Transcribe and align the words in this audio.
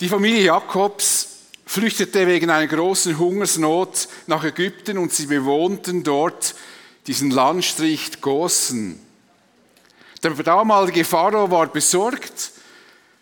Die 0.00 0.10
Familie 0.10 0.42
Jakobs 0.42 1.28
flüchtete 1.64 2.26
wegen 2.26 2.50
einer 2.50 2.66
großen 2.66 3.18
Hungersnot 3.18 4.08
nach 4.26 4.44
Ägypten 4.44 4.98
und 4.98 5.10
sie 5.10 5.24
bewohnten 5.24 6.02
dort 6.02 6.54
diesen 7.06 7.30
Landstrich 7.30 8.20
Gosen. 8.20 9.00
Der 10.22 10.32
damalige 10.32 11.02
Pharao 11.02 11.50
war 11.50 11.68
besorgt, 11.68 12.52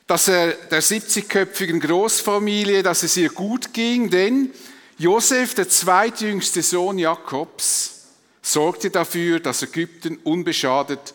dass 0.08 0.26
er 0.26 0.48
der 0.52 0.82
70-köpfigen 0.82 1.78
Großfamilie, 1.78 2.82
dass 2.82 3.04
es 3.04 3.16
ihr 3.16 3.30
gut 3.30 3.72
ging, 3.72 4.10
denn 4.10 4.50
Josef, 4.98 5.54
der 5.54 5.68
zweitjüngste 5.68 6.60
Sohn 6.62 6.98
Jakobs, 6.98 8.06
sorgte 8.42 8.90
dafür, 8.90 9.38
dass 9.38 9.62
Ägypten 9.62 10.18
unbeschadet 10.24 11.14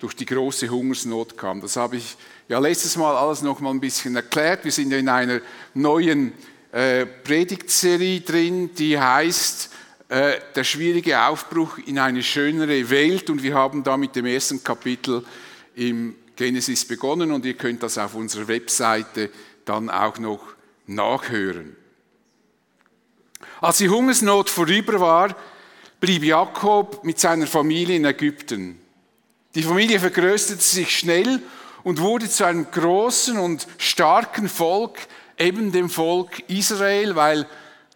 durch 0.00 0.16
die 0.16 0.26
große 0.26 0.70
Hungersnot 0.70 1.36
kam. 1.36 1.60
Das 1.60 1.76
habe 1.76 1.96
ich 1.96 2.16
ja 2.48 2.58
letztes 2.58 2.96
Mal 2.96 3.16
alles 3.16 3.42
noch 3.42 3.60
mal 3.60 3.70
ein 3.70 3.80
bisschen 3.80 4.16
erklärt. 4.16 4.64
Wir 4.64 4.72
sind 4.72 4.92
in 4.92 5.08
einer 5.08 5.40
neuen 5.74 6.32
äh, 6.72 7.06
Predigtserie 7.06 8.20
drin, 8.20 8.74
die 8.74 8.98
heißt 8.98 9.70
äh, 10.08 10.34
der 10.54 10.64
schwierige 10.64 11.20
Aufbruch 11.20 11.78
in 11.86 11.98
eine 11.98 12.22
schönere 12.22 12.90
Welt 12.90 13.30
und 13.30 13.42
wir 13.42 13.54
haben 13.54 13.82
da 13.82 13.96
mit 13.96 14.14
dem 14.16 14.26
ersten 14.26 14.62
Kapitel 14.62 15.24
im 15.74 16.16
Genesis 16.36 16.84
begonnen 16.84 17.32
und 17.32 17.44
ihr 17.44 17.54
könnt 17.54 17.82
das 17.82 17.96
auf 17.96 18.14
unserer 18.14 18.48
Webseite 18.48 19.30
dann 19.64 19.88
auch 19.88 20.18
noch 20.18 20.40
nachhören. 20.86 21.76
Als 23.60 23.78
die 23.78 23.88
Hungersnot 23.88 24.50
vorüber 24.50 25.00
war, 25.00 25.36
blieb 26.00 26.24
Jakob 26.24 27.02
mit 27.04 27.18
seiner 27.18 27.46
Familie 27.46 27.96
in 27.96 28.04
Ägypten. 28.04 28.78
Die 29.54 29.62
Familie 29.62 30.00
vergrößerte 30.00 30.62
sich 30.62 30.98
schnell 30.98 31.40
und 31.84 32.00
wurde 32.00 32.28
zu 32.28 32.44
einem 32.44 32.70
großen 32.70 33.38
und 33.38 33.68
starken 33.78 34.48
Volk, 34.48 34.98
eben 35.38 35.70
dem 35.70 35.90
Volk 35.90 36.48
Israel, 36.48 37.14
weil 37.14 37.46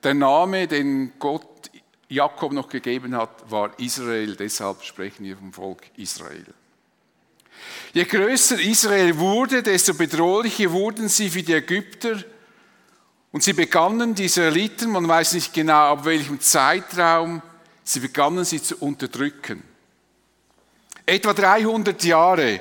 der 0.04 0.14
Name, 0.14 0.68
den 0.68 1.12
Gott 1.18 1.70
Jakob 2.08 2.52
noch 2.52 2.68
gegeben 2.68 3.16
hat, 3.16 3.50
war 3.50 3.70
Israel. 3.78 4.36
Deshalb 4.36 4.82
sprechen 4.82 5.24
wir 5.24 5.36
vom 5.36 5.52
Volk 5.52 5.82
Israel. 5.96 6.46
Je 7.92 8.04
größer 8.04 8.60
Israel 8.60 9.18
wurde, 9.18 9.62
desto 9.62 9.94
bedrohlicher 9.94 10.70
wurden 10.70 11.08
sie 11.08 11.30
für 11.30 11.42
die 11.42 11.54
Ägypter. 11.54 12.22
Und 13.32 13.42
sie 13.42 13.52
begannen, 13.52 14.14
die 14.14 14.24
Israeliten, 14.24 14.90
man 14.90 15.06
weiß 15.06 15.34
nicht 15.34 15.52
genau 15.52 15.92
ab 15.92 16.04
welchem 16.04 16.40
Zeitraum, 16.40 17.42
sie 17.84 18.00
begannen 18.00 18.44
sie 18.44 18.62
zu 18.62 18.76
unterdrücken. 18.78 19.62
Etwa 21.04 21.32
300 21.32 22.04
Jahre 22.04 22.60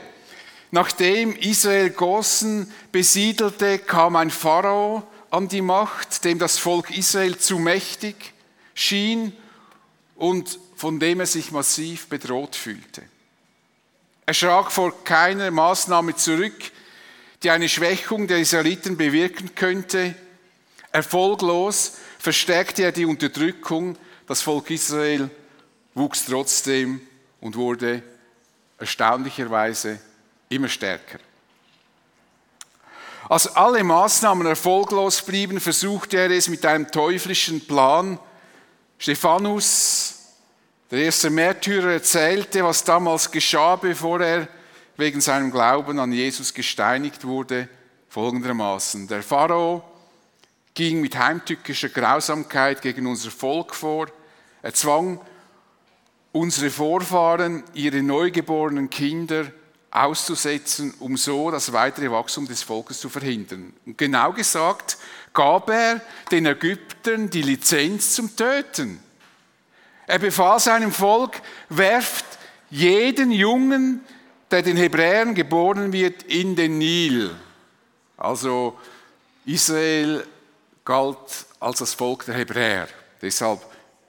nachdem 0.71 1.35
Israel 1.35 1.89
Gossen 1.89 2.71
besiedelte, 2.91 3.79
kam 3.79 4.15
ein 4.15 4.31
Pharao 4.31 5.07
an 5.29 5.47
die 5.47 5.61
Macht, 5.61 6.23
dem 6.25 6.39
das 6.39 6.57
Volk 6.57 6.91
Israel 6.91 7.37
zu 7.37 7.59
mächtig 7.59 8.33
schien 8.73 9.33
und 10.15 10.59
von 10.75 10.99
dem 10.99 11.19
er 11.19 11.25
sich 11.25 11.51
massiv 11.51 12.07
bedroht 12.07 12.55
fühlte. 12.55 13.03
Er 14.25 14.33
schrak 14.33 14.71
vor 14.71 15.03
keiner 15.03 15.51
Maßnahme 15.51 16.15
zurück, 16.15 16.71
die 17.43 17.49
eine 17.49 17.69
Schwächung 17.69 18.27
der 18.27 18.39
Israeliten 18.39 18.97
bewirken 18.97 19.55
könnte. 19.55 20.15
Erfolglos 20.91 21.93
verstärkte 22.19 22.83
er 22.83 22.91
die 22.91 23.05
Unterdrückung. 23.05 23.97
Das 24.27 24.41
Volk 24.41 24.69
Israel 24.69 25.29
wuchs 25.93 26.25
trotzdem 26.25 27.01
und 27.39 27.55
wurde 27.55 28.03
erstaunlicherweise 28.79 29.99
immer 30.49 30.69
stärker. 30.69 31.19
Als 33.29 33.47
alle 33.55 33.83
Maßnahmen 33.83 34.47
erfolglos 34.47 35.21
blieben, 35.21 35.59
versuchte 35.59 36.17
er 36.17 36.31
es 36.31 36.47
mit 36.47 36.65
einem 36.65 36.89
teuflischen 36.89 37.65
Plan. 37.65 38.17
Stephanus, 38.97 40.15
der 40.89 40.99
erste 40.99 41.29
Märtyrer 41.29 41.91
erzählte, 41.91 42.63
was 42.63 42.85
damals 42.85 43.29
geschah, 43.29 43.75
bevor 43.75 44.21
er 44.21 44.47
wegen 44.95 45.19
seinem 45.19 45.51
Glauben 45.51 45.99
an 45.99 46.13
Jesus 46.13 46.53
gesteinigt 46.53 47.25
wurde, 47.25 47.67
folgendermaßen. 48.09 49.07
Der 49.07 49.21
Pharao 49.21 49.83
ging 50.73 51.01
mit 51.01 51.17
heimtückischer 51.17 51.89
Grausamkeit 51.89 52.81
gegen 52.81 53.05
unser 53.07 53.31
Volk 53.31 53.75
vor. 53.75 54.07
Er 54.61 54.73
zwang 54.73 55.19
unsere 56.31 56.69
Vorfahren, 56.69 57.63
ihre 57.73 58.01
neugeborenen 58.01 58.89
Kinder 58.89 59.47
auszusetzen, 59.91 60.93
um 60.99 61.17
so 61.17 61.49
das 61.51 61.71
weitere 61.73 62.11
Wachstum 62.11 62.47
des 62.47 62.63
Volkes 62.63 62.99
zu 62.99 63.09
verhindern. 63.09 63.73
Und 63.85 63.97
genau 63.97 64.33
gesagt 64.33 64.97
gab 65.33 65.69
er 65.69 66.01
den 66.31 66.45
Ägyptern 66.45 67.29
die 67.29 67.41
Lizenz 67.41 68.13
zum 68.13 68.35
Töten. 68.35 68.99
Er 70.05 70.19
befahl 70.19 70.59
seinem 70.59 70.91
Volk, 70.91 71.41
werft 71.69 72.25
jeden 72.69 73.31
Jungen, 73.31 74.01
der 74.51 74.61
den 74.61 74.77
Hebräern 74.77 75.35
geboren 75.35 75.91
wird, 75.91 76.23
in 76.23 76.55
den 76.55 76.77
Nil. 76.77 77.35
Also 78.15 78.79
Israel 79.45 80.25
galt 80.83 81.45
als 81.59 81.79
das 81.79 81.93
Volk 81.93 82.25
der 82.25 82.35
Hebräer. 82.35 82.87
Deshalb 83.21 83.61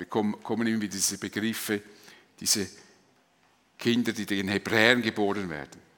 kommen 0.08 0.66
immer 0.66 0.86
diese 0.86 1.18
Begriffe, 1.18 1.82
diese 2.38 2.68
Kinder, 3.78 4.12
die 4.12 4.26
den 4.26 4.48
Hebräern 4.48 5.02
geboren 5.02 5.48
werden. 5.48 5.88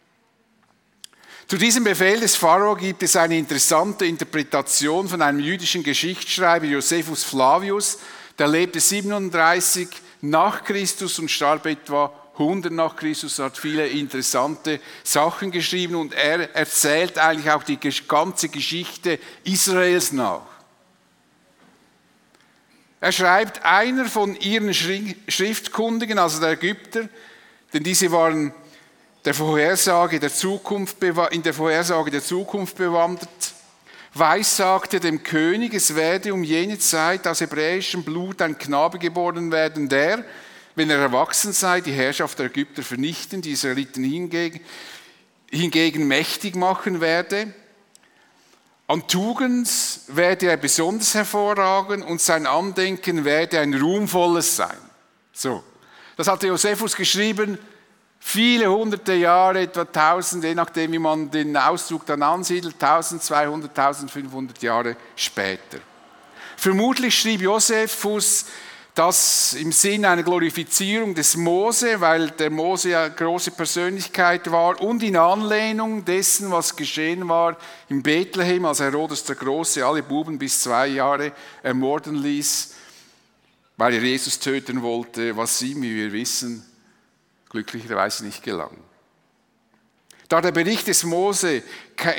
Zu 1.47 1.57
diesem 1.57 1.83
Befehl 1.83 2.21
des 2.21 2.37
Pharao 2.37 2.77
gibt 2.77 3.03
es 3.03 3.17
eine 3.17 3.37
interessante 3.37 4.07
Interpretation 4.07 5.09
von 5.09 5.21
einem 5.21 5.41
jüdischen 5.41 5.83
Geschichtsschreiber, 5.83 6.67
Josephus 6.67 7.25
Flavius, 7.25 7.99
der 8.39 8.47
lebte 8.47 8.79
37 8.79 9.89
nach 10.21 10.63
Christus 10.63 11.19
und 11.19 11.29
starb 11.29 11.67
etwa 11.67 12.13
100 12.35 12.73
nach 12.73 12.95
Christus, 12.95 13.39
hat 13.39 13.59
viele 13.59 13.89
interessante 13.89 14.81
Sachen 15.03 15.51
geschrieben 15.51 15.97
und 15.97 16.15
er 16.15 16.55
erzählt 16.55 17.19
eigentlich 17.19 17.51
auch 17.51 17.65
die 17.65 17.79
ganze 18.07 18.49
Geschichte 18.49 19.19
Israels 19.43 20.13
nach. 20.13 20.47
Er 23.01 23.13
schreibt, 23.13 23.65
einer 23.65 24.05
von 24.05 24.37
ihren 24.37 24.73
Schriftkundigen, 24.73 26.19
also 26.19 26.39
der 26.39 26.51
Ägypter, 26.51 27.09
denn 27.73 27.83
diese 27.83 28.11
waren 28.11 28.53
der 29.25 29.35
Vorhersage 29.35 30.19
der 30.19 30.33
Zukunft, 30.33 30.97
in 31.31 31.43
der 31.43 31.55
Vorhersage 31.55 32.11
der 32.11 32.23
Zukunft 32.23 32.77
bewandert, 32.77 33.29
weissagte 34.15 34.99
dem 34.99 35.23
König, 35.23 35.75
es 35.75 35.95
werde 35.95 36.35
um 36.35 36.43
jene 36.43 36.79
Zeit 36.79 37.27
aus 37.27 37.41
hebräischem 37.41 38.03
Blut 38.03 38.43
ein 38.43 38.59
Knabe 38.59 38.99
geboren 38.99 39.53
werden, 39.53 39.89
der, 39.89 40.25
wenn 40.75 40.91
er 40.91 40.99
erwachsen 40.99 41.53
sei, 41.53 41.81
die 41.81 41.93
Herrschaft 41.93 42.39
der 42.39 42.47
Ägypter 42.47 42.83
vernichten, 42.83 43.43
die 43.43 43.53
Israeliten 43.53 44.03
hingegen, 44.03 44.61
hingegen 45.51 46.09
mächtig 46.09 46.57
machen 46.57 47.01
werde. 47.01 47.53
An 48.87 49.07
Tugend 49.07 49.69
werde 50.09 50.49
er 50.49 50.57
besonders 50.57 51.15
hervorragen 51.15 52.03
und 52.03 52.21
sein 52.21 52.47
Andenken 52.47 53.25
werde 53.25 53.61
ein 53.61 53.75
ruhmvolles 53.75 54.57
sein. 54.57 54.79
So. 55.33 55.63
Das 56.21 56.29
hatte 56.29 56.49
Josephus 56.49 56.95
geschrieben, 56.95 57.57
viele 58.19 58.71
hunderte 58.71 59.15
Jahre, 59.15 59.63
etwa 59.63 59.87
tausend, 59.87 60.45
je 60.45 60.55
nachdem, 60.55 60.93
wie 60.93 60.99
man 60.99 61.31
den 61.31 61.57
Ausdruck 61.57 62.05
dann 62.05 62.23
ansiedelt, 62.23 62.75
1200, 62.75 63.71
1500 63.71 64.63
Jahre 64.63 64.97
später. 65.17 65.79
Vermutlich 66.59 67.19
schrieb 67.19 67.41
Josephus 67.41 68.45
das 68.95 69.55
im 69.55 69.73
Sinn 69.73 70.05
einer 70.05 70.23
Glorifizierung 70.23 71.15
des 71.15 71.39
Mose, 71.39 71.99
weil 72.03 72.29
der 72.33 72.51
Mose 72.51 72.91
ja 72.91 73.09
große 73.09 73.53
Persönlichkeit 73.53 74.51
war 74.51 74.79
und 74.79 75.03
in 75.03 75.17
Anlehnung 75.17 76.05
dessen, 76.05 76.51
was 76.51 76.77
geschehen 76.77 77.27
war 77.31 77.57
in 77.89 78.03
Bethlehem, 78.03 78.67
als 78.67 78.81
Herodes 78.81 79.25
der 79.25 79.37
Große 79.37 79.87
alle 79.87 80.03
Buben 80.03 80.39
bis 80.39 80.61
zwei 80.61 80.89
Jahre 80.89 81.33
ermorden 81.63 82.17
ließ 82.17 82.75
weil 83.81 83.95
er 83.95 84.03
Jesus 84.03 84.39
töten 84.39 84.83
wollte, 84.83 85.39
was 85.39 85.63
ihm, 85.63 85.81
wie 85.81 85.95
wir 85.95 86.13
wissen, 86.13 86.63
glücklicherweise 87.49 88.27
nicht 88.27 88.43
gelang. 88.43 88.77
Da 90.29 90.43
der 90.43 90.53
Bericht 90.53 90.87
des 90.87 91.03
Mose 91.03 91.63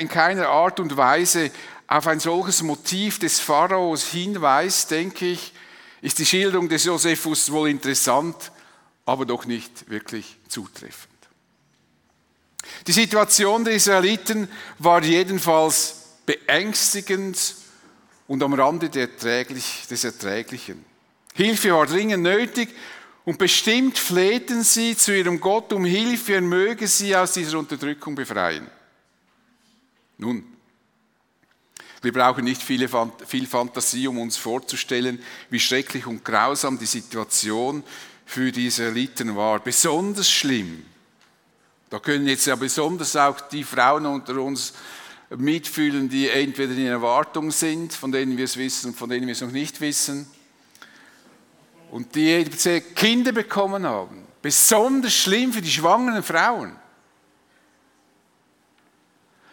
in 0.00 0.08
keiner 0.08 0.48
Art 0.48 0.80
und 0.80 0.96
Weise 0.96 1.52
auf 1.86 2.08
ein 2.08 2.18
solches 2.18 2.64
Motiv 2.64 3.20
des 3.20 3.38
Pharaos 3.38 4.08
hinweist, 4.08 4.90
denke 4.90 5.26
ich, 5.26 5.52
ist 6.00 6.18
die 6.18 6.26
Schilderung 6.26 6.68
des 6.68 6.82
Josephus 6.82 7.52
wohl 7.52 7.68
interessant, 7.68 8.50
aber 9.06 9.24
doch 9.24 9.44
nicht 9.44 9.88
wirklich 9.88 10.38
zutreffend. 10.48 11.12
Die 12.88 12.92
Situation 12.92 13.64
der 13.64 13.74
Israeliten 13.74 14.48
war 14.80 15.00
jedenfalls 15.04 16.06
beängstigend 16.26 17.54
und 18.26 18.42
am 18.42 18.52
Rande 18.52 18.90
des 18.90 20.02
Erträglichen. 20.02 20.91
Hilfe 21.34 21.72
war 21.72 21.86
dringend 21.86 22.22
nötig 22.22 22.68
und 23.24 23.38
bestimmt 23.38 23.98
flehten 23.98 24.62
sie 24.62 24.96
zu 24.96 25.16
ihrem 25.16 25.40
Gott 25.40 25.72
um 25.72 25.84
Hilfe, 25.84 26.34
er 26.34 26.40
möge 26.40 26.86
sie 26.86 27.14
aus 27.16 27.32
dieser 27.32 27.58
Unterdrückung 27.58 28.14
befreien. 28.14 28.66
Nun, 30.18 30.44
Wir 32.02 32.12
brauchen 32.12 32.44
nicht 32.44 32.60
viel 32.60 32.88
Fantasie, 32.88 34.08
um 34.08 34.18
uns 34.18 34.36
vorzustellen, 34.36 35.22
wie 35.50 35.60
schrecklich 35.60 36.04
und 36.04 36.24
grausam 36.24 36.76
die 36.76 36.86
Situation 36.86 37.84
für 38.26 38.50
die 38.50 38.66
Israeliten 38.66 39.36
war. 39.36 39.60
Besonders 39.60 40.28
schlimm. 40.28 40.84
Da 41.90 42.00
können 42.00 42.26
jetzt 42.26 42.46
ja 42.46 42.56
besonders 42.56 43.14
auch 43.14 43.40
die 43.42 43.62
Frauen 43.62 44.06
unter 44.06 44.42
uns 44.42 44.72
mitfühlen, 45.30 46.08
die 46.08 46.28
entweder 46.28 46.72
in 46.72 46.86
Erwartung 46.86 47.52
sind, 47.52 47.92
von 47.92 48.10
denen 48.10 48.36
wir 48.36 48.46
es 48.46 48.56
wissen, 48.56 48.94
von 48.94 49.08
denen 49.08 49.28
wir 49.28 49.32
es 49.32 49.40
noch 49.40 49.52
nicht 49.52 49.80
wissen, 49.80 50.26
und 51.92 52.14
die 52.14 52.42
Kinder 52.96 53.32
bekommen 53.32 53.86
haben. 53.86 54.26
Besonders 54.40 55.12
schlimm 55.12 55.52
für 55.52 55.60
die 55.60 55.70
schwangeren 55.70 56.22
Frauen. 56.22 56.74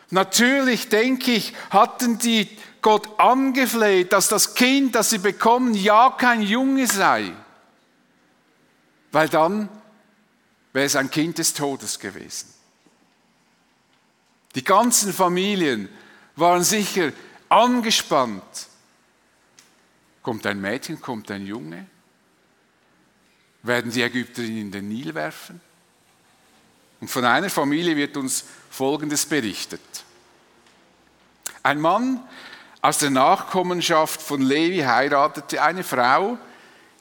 Natürlich, 0.09 0.88
denke 0.88 1.33
ich, 1.33 1.53
hatten 1.69 2.18
die 2.18 2.50
Gott 2.81 3.19
angefleht, 3.19 4.13
dass 4.13 4.30
das 4.30 4.56
Kind, 4.56 4.95
das 4.95 5.09
sie 5.09 5.18
bekommen, 5.18 5.74
ja 5.74 6.15
kein 6.18 6.41
Junge 6.41 6.88
sei. 6.88 7.33
Weil 9.12 9.27
dann 9.27 9.68
wäre 10.71 10.85
es 10.85 10.95
ein 10.95 11.12
Kind 11.12 11.39
des 11.39 11.53
Todes 11.53 12.00
gewesen. 12.00 12.53
Die 14.56 14.63
ganzen 14.63 15.12
Familien 15.12 15.89
waren 16.38 16.63
sicher 16.63 17.12
angespannt. 17.50 18.68
Kommt 20.24 20.45
ein 20.45 20.62
Mädchen, 20.62 21.01
kommt 21.01 21.30
ein 21.31 21.45
Junge? 21.45 21.85
Werden 23.63 23.91
die 23.91 24.01
Ägypter 24.01 24.41
ihn 24.41 24.61
in 24.61 24.71
den 24.71 24.88
Nil 24.89 25.13
werfen? 25.13 25.59
Und 27.01 27.09
von 27.09 27.25
einer 27.25 27.50
Familie 27.50 27.95
wird 27.95 28.17
uns 28.17 28.45
Folgendes 28.69 29.25
berichtet. 29.25 29.81
Ein 31.63 31.79
Mann 31.79 32.21
aus 32.81 33.00
der 33.00 33.09
Nachkommenschaft 33.09 34.21
von 34.21 34.41
Levi 34.41 34.79
heiratete 34.79 35.61
eine 35.61 35.83
Frau, 35.83 36.38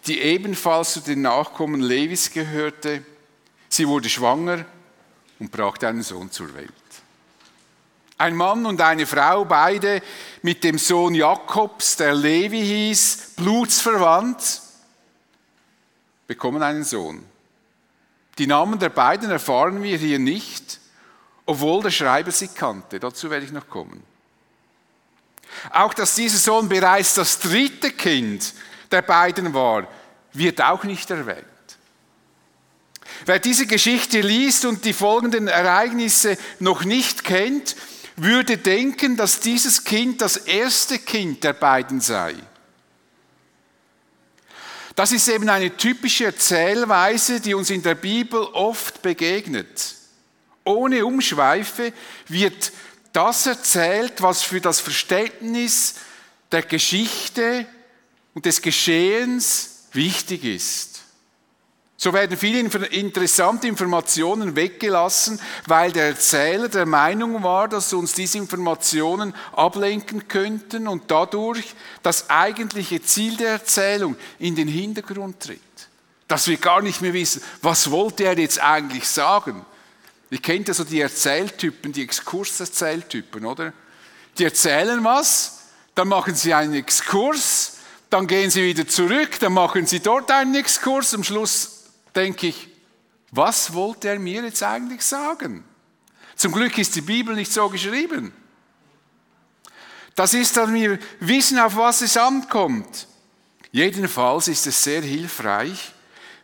die 0.07 0.21
ebenfalls 0.21 0.95
zu 0.95 1.01
den 1.01 1.23
Nachkommen 1.23 1.81
Levis 1.81 2.31
gehörte. 2.33 3.05
Sie 3.69 3.87
wurde 3.87 4.09
schwanger 4.09 4.65
und 5.39 5.53
brachte 5.53 5.87
einen 5.87 6.03
Sohn 6.03 6.31
zur 6.31 6.55
Welt. 6.55 6.73
Ein 8.17 8.35
Mann 8.35 8.67
und 8.67 8.81
eine 8.81 9.07
Frau, 9.07 9.45
beide 9.45 10.03
mit 10.43 10.65
dem 10.65 10.79
Sohn 10.79 11.15
Jakobs, 11.15 11.97
der 11.97 12.15
Levi 12.15 12.61
hieß, 12.61 13.35
blutsverwandt, 13.37 14.63
bekommen 16.29 16.63
einen 16.63 16.85
Sohn. 16.85 17.25
Die 18.39 18.47
Namen 18.47 18.79
der 18.79 18.91
beiden 18.91 19.31
erfahren 19.31 19.83
wir 19.83 19.97
hier 19.97 20.21
nicht, 20.21 20.79
obwohl 21.45 21.83
der 21.83 21.91
Schreiber 21.91 22.31
sie 22.31 22.49
kannte. 22.49 23.01
Dazu 23.01 23.31
werde 23.31 23.47
ich 23.47 23.51
noch 23.51 23.69
kommen. 23.69 24.05
Auch 25.71 25.95
dass 25.95 26.15
dieser 26.15 26.39
Sohn 26.39 26.69
bereits 26.69 27.15
das 27.15 27.41
dritte 27.41 27.91
Kind 27.91 28.55
der 28.93 29.03
beiden 29.03 29.53
war, 29.55 29.89
wird 30.35 30.61
auch 30.61 30.85
nicht 30.85 31.11
erwähnt. 31.11 31.45
Wer 33.25 33.39
diese 33.39 33.67
Geschichte 33.67 34.21
liest 34.21 34.67
und 34.67 34.85
die 34.85 34.93
folgenden 34.93 35.49
Ereignisse 35.49 36.37
noch 36.61 36.85
nicht 36.85 37.25
kennt, 37.25 37.75
würde 38.17 38.59
denken, 38.59 39.17
dass 39.17 39.41
dieses 39.41 39.85
Kind 39.85 40.21
das 40.21 40.37
erste 40.37 40.99
Kind 40.99 41.43
der 41.43 41.55
beiden 41.55 42.01
sei. 42.01 42.35
Das 44.99 45.13
ist 45.13 45.29
eben 45.29 45.49
eine 45.49 45.77
typische 45.77 46.25
Erzählweise, 46.25 47.39
die 47.39 47.55
uns 47.55 47.71
in 47.71 47.85
der 47.85 47.95
Bibel 47.95 48.41
oft 48.41 49.01
begegnet. 49.01 49.95
Ohne 50.65 51.07
Umschweife 51.07 51.93
wird 52.27 52.73
das 53.13 53.47
erzählt, 53.47 54.21
was 54.23 54.43
für 54.43 54.61
das 54.61 54.81
Verständnis 54.81 55.95
der 56.51 56.63
Geschichte 56.63 57.65
und 58.35 58.45
des 58.45 58.61
Geschehens 58.61 59.85
wichtig 59.93 60.43
ist. 60.43 60.98
So 62.01 62.13
werden 62.13 62.37
viele 62.37 62.61
interessante 62.61 63.67
Informationen 63.67 64.55
weggelassen, 64.55 65.41
weil 65.67 65.91
der 65.91 66.07
Erzähler 66.07 66.69
der 66.69 66.87
Meinung 66.87 67.43
war, 67.43 67.67
dass 67.67 67.93
uns 67.93 68.13
diese 68.13 68.39
Informationen 68.39 69.35
ablenken 69.51 70.29
könnten 70.29 70.87
und 70.87 71.11
dadurch 71.11 71.75
das 72.05 72.31
eigentliche 72.31 73.03
Ziel 73.03 73.37
der 73.37 73.51
Erzählung 73.51 74.15
in 74.39 74.55
den 74.55 74.69
Hintergrund 74.69 75.41
tritt. 75.41 75.59
Dass 76.29 76.47
wir 76.47 76.57
gar 76.59 76.83
nicht 76.83 77.01
mehr 77.01 77.15
wissen, 77.15 77.43
was 77.63 77.91
wollte 77.91 78.23
er 78.27 78.39
jetzt 78.39 78.61
eigentlich 78.61 79.09
sagen. 79.09 79.67
Ihr 80.31 80.41
kennt 80.41 80.69
ja 80.69 80.75
so 80.75 80.85
die 80.85 81.01
Erzähltypen, 81.01 81.93
die 81.93 82.05
Exkurserzähltypen, 82.05 83.45
oder? 83.45 83.73
Die 84.39 84.45
erzählen 84.45 85.03
was, 85.03 85.63
dann 85.97 86.07
machen 86.07 86.37
sie 86.37 86.55
einen 86.55 86.75
Exkurs, 86.75 87.79
dann 88.09 88.29
gehen 88.29 88.51
sie 88.51 88.63
wieder 88.63 88.87
zurück, 88.87 89.41
dann 89.41 89.53
machen 89.53 89.85
sie 89.85 89.99
dort 89.99 90.31
einen 90.31 90.55
Exkurs, 90.55 91.13
am 91.13 91.25
Schluss 91.25 91.78
denke 92.15 92.49
ich, 92.49 92.69
was 93.31 93.73
wollte 93.75 94.09
er 94.09 94.19
mir 94.19 94.43
jetzt 94.43 94.63
eigentlich 94.63 95.03
sagen? 95.03 95.65
Zum 96.37 96.53
Glück 96.53 96.79
ist 96.79 96.95
die 96.95 97.01
Bibel 97.01 97.35
nicht 97.35 97.53
so 97.53 97.69
geschrieben. 97.69 98.33
Das 100.15 100.35
ist, 100.35 100.57
dass 100.57 100.73
wir 100.73 100.99
wissen, 101.21 101.59
auf 101.59 101.77
was 101.77 102.01
es 102.01 102.17
ankommt. 102.17 103.07
Jedenfalls 103.71 104.49
ist 104.49 104.67
es 104.67 104.83
sehr 104.83 105.03
hilfreich, 105.03 105.93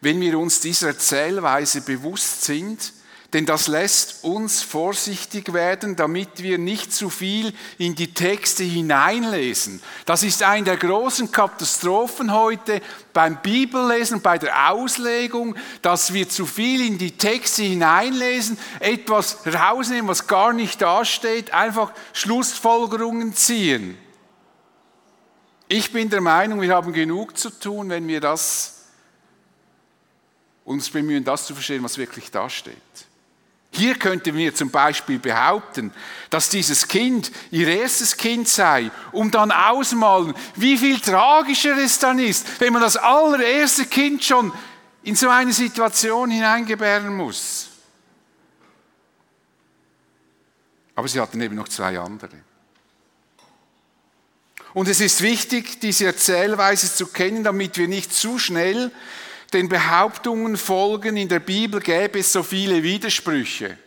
wenn 0.00 0.20
wir 0.20 0.38
uns 0.38 0.61
dieser 0.61 0.88
Erzählweise 0.88 1.81
bewusst 1.81 2.44
sind, 2.44 2.93
denn 3.35 3.47
das 3.47 3.67
lässt 3.67 4.23
uns 4.23 4.63
vorsichtig 4.63 5.53
werden, 5.53 5.97
damit 5.97 6.41
wir 6.41 6.57
nicht 6.57 6.93
zu 6.93 7.11
viel 7.11 7.53
in 7.79 7.97
die 7.97 8.15
Texte 8.15 8.63
hineinlesen. 8.63 9.83
Das 10.07 10.23
ist 10.23 10.45
eine 10.45 10.65
der 10.65 10.77
großen 10.77 11.33
Katastrophen 11.33 12.33
heute 12.33 12.81
beim 13.13 13.43
Bibellesen, 13.43 14.23
bei 14.23 14.39
der 14.39 14.71
Auslegung, 14.71 15.57
dass 15.83 16.15
wir 16.15 16.29
zu 16.29 16.47
viel 16.47 16.87
in 16.87 16.97
die 16.97 17.11
Texte 17.19 17.65
hineinlesen, 17.65 18.57
etwas 18.79 19.45
rausnehmen, 19.45 20.07
was 20.07 20.29
gar 20.29 20.53
nicht 20.53 20.81
dasteht, 20.81 21.53
einfach 21.53 21.93
Schlussfolgerungen 22.13 23.35
ziehen. 23.35 23.99
Ich 25.67 25.93
bin 25.93 26.09
der 26.09 26.21
Meinung, 26.21 26.61
wir 26.61 26.73
haben 26.73 26.93
genug 26.93 27.37
zu 27.37 27.51
tun, 27.51 27.91
wenn 27.91 28.07
wir 28.07 28.21
das 28.21 28.85
uns 30.65 30.89
bemühen, 30.89 31.25
das 31.25 31.47
zu 31.47 31.55
verstehen, 31.55 31.83
was 31.83 31.99
wirklich 31.99 32.31
dasteht. 32.31 32.77
Hier 33.76 33.97
könnten 33.97 34.35
wir 34.37 34.55
zum 34.55 34.71
Beispiel 34.71 35.19
behaupten, 35.19 35.93
dass 36.31 36.49
dieses 36.49 36.87
Kind 36.87 37.32
ihr 37.50 37.67
erstes 37.67 38.17
Kind 38.17 38.49
sei, 38.49 38.91
um 39.11 39.31
dann 39.31 39.50
ausmalen, 39.50 40.35
wie 40.54 40.78
viel 40.78 41.00
tragischer 41.00 41.76
es 41.78 41.99
dann 41.99 42.19
ist, 42.19 42.61
wenn 42.61 42.73
man 42.73 42.83
das 42.83 42.97
allererste 42.97 43.87
Kind 43.87 44.23
schon 44.23 44.52
in 45.02 45.16
so 45.16 45.28
eine 45.28 45.52
Situation 45.52 46.31
hineingebären 46.31 47.14
muss. 47.14 47.69
Aber 50.95 51.09
sie 51.09 51.21
hatten 51.21 51.40
eben 51.40 51.57
noch 51.57 51.69
zwei 51.69 51.99
andere. 51.99 52.37
Und 54.73 54.88
es 54.88 55.00
ist 55.00 55.21
wichtig, 55.21 55.81
diese 55.81 56.07
Erzählweise 56.07 56.93
zu 56.93 57.07
kennen, 57.07 57.45
damit 57.45 57.76
wir 57.76 57.88
nicht 57.88 58.12
zu 58.12 58.38
schnell 58.38 58.93
den 59.54 59.68
Behauptungen 59.68 60.56
folgen, 60.56 61.16
in 61.16 61.28
der 61.28 61.40
Bibel 61.40 61.80
gäbe 61.80 62.18
es 62.18 62.32
so 62.32 62.42
viele 62.42 62.82
Widersprüche. 62.82 63.78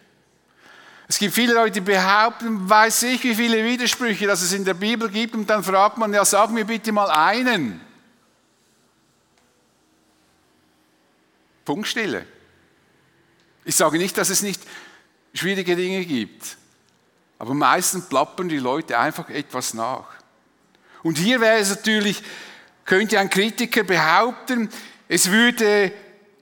Es 1.10 1.20
gibt 1.20 1.34
viele 1.34 1.54
Leute, 1.54 1.74
die 1.74 1.82
behaupten, 1.82 2.70
weiß 2.70 3.04
ich, 3.04 3.24
wie 3.24 3.36
viele 3.36 3.64
Widersprüche 3.64 4.28
dass 4.28 4.42
es 4.42 4.54
in 4.54 4.66
der 4.66 4.74
Bibel 4.74 5.10
gibt, 5.10 5.36
und 5.36 5.50
dann 5.50 5.64
fragt 5.64 5.98
man, 5.98 6.14
ja, 6.14 6.26
sag 6.26 6.50
mir 6.52 6.66
bitte 6.66 6.92
mal 6.92 7.10
einen. 7.10 7.82
Punktstille. 11.64 12.26
Ich 13.66 13.76
sage 13.76 13.98
nicht, 13.98 14.18
dass 14.18 14.30
es 14.30 14.42
nicht 14.42 14.62
schwierige 15.34 15.76
Dinge 15.76 16.06
gibt, 16.06 16.58
aber 17.38 17.54
meistens 17.54 18.08
plappern 18.08 18.48
die 18.48 18.60
Leute 18.60 18.98
einfach 18.98 19.30
etwas 19.30 19.74
nach. 19.74 20.08
Und 21.04 21.18
hier 21.18 21.42
wäre 21.42 21.58
es 21.58 21.70
natürlich, 21.70 22.24
könnte 22.86 23.20
ein 23.20 23.30
Kritiker 23.30 23.84
behaupten, 23.84 24.70
es 25.08 25.32
würde 25.32 25.92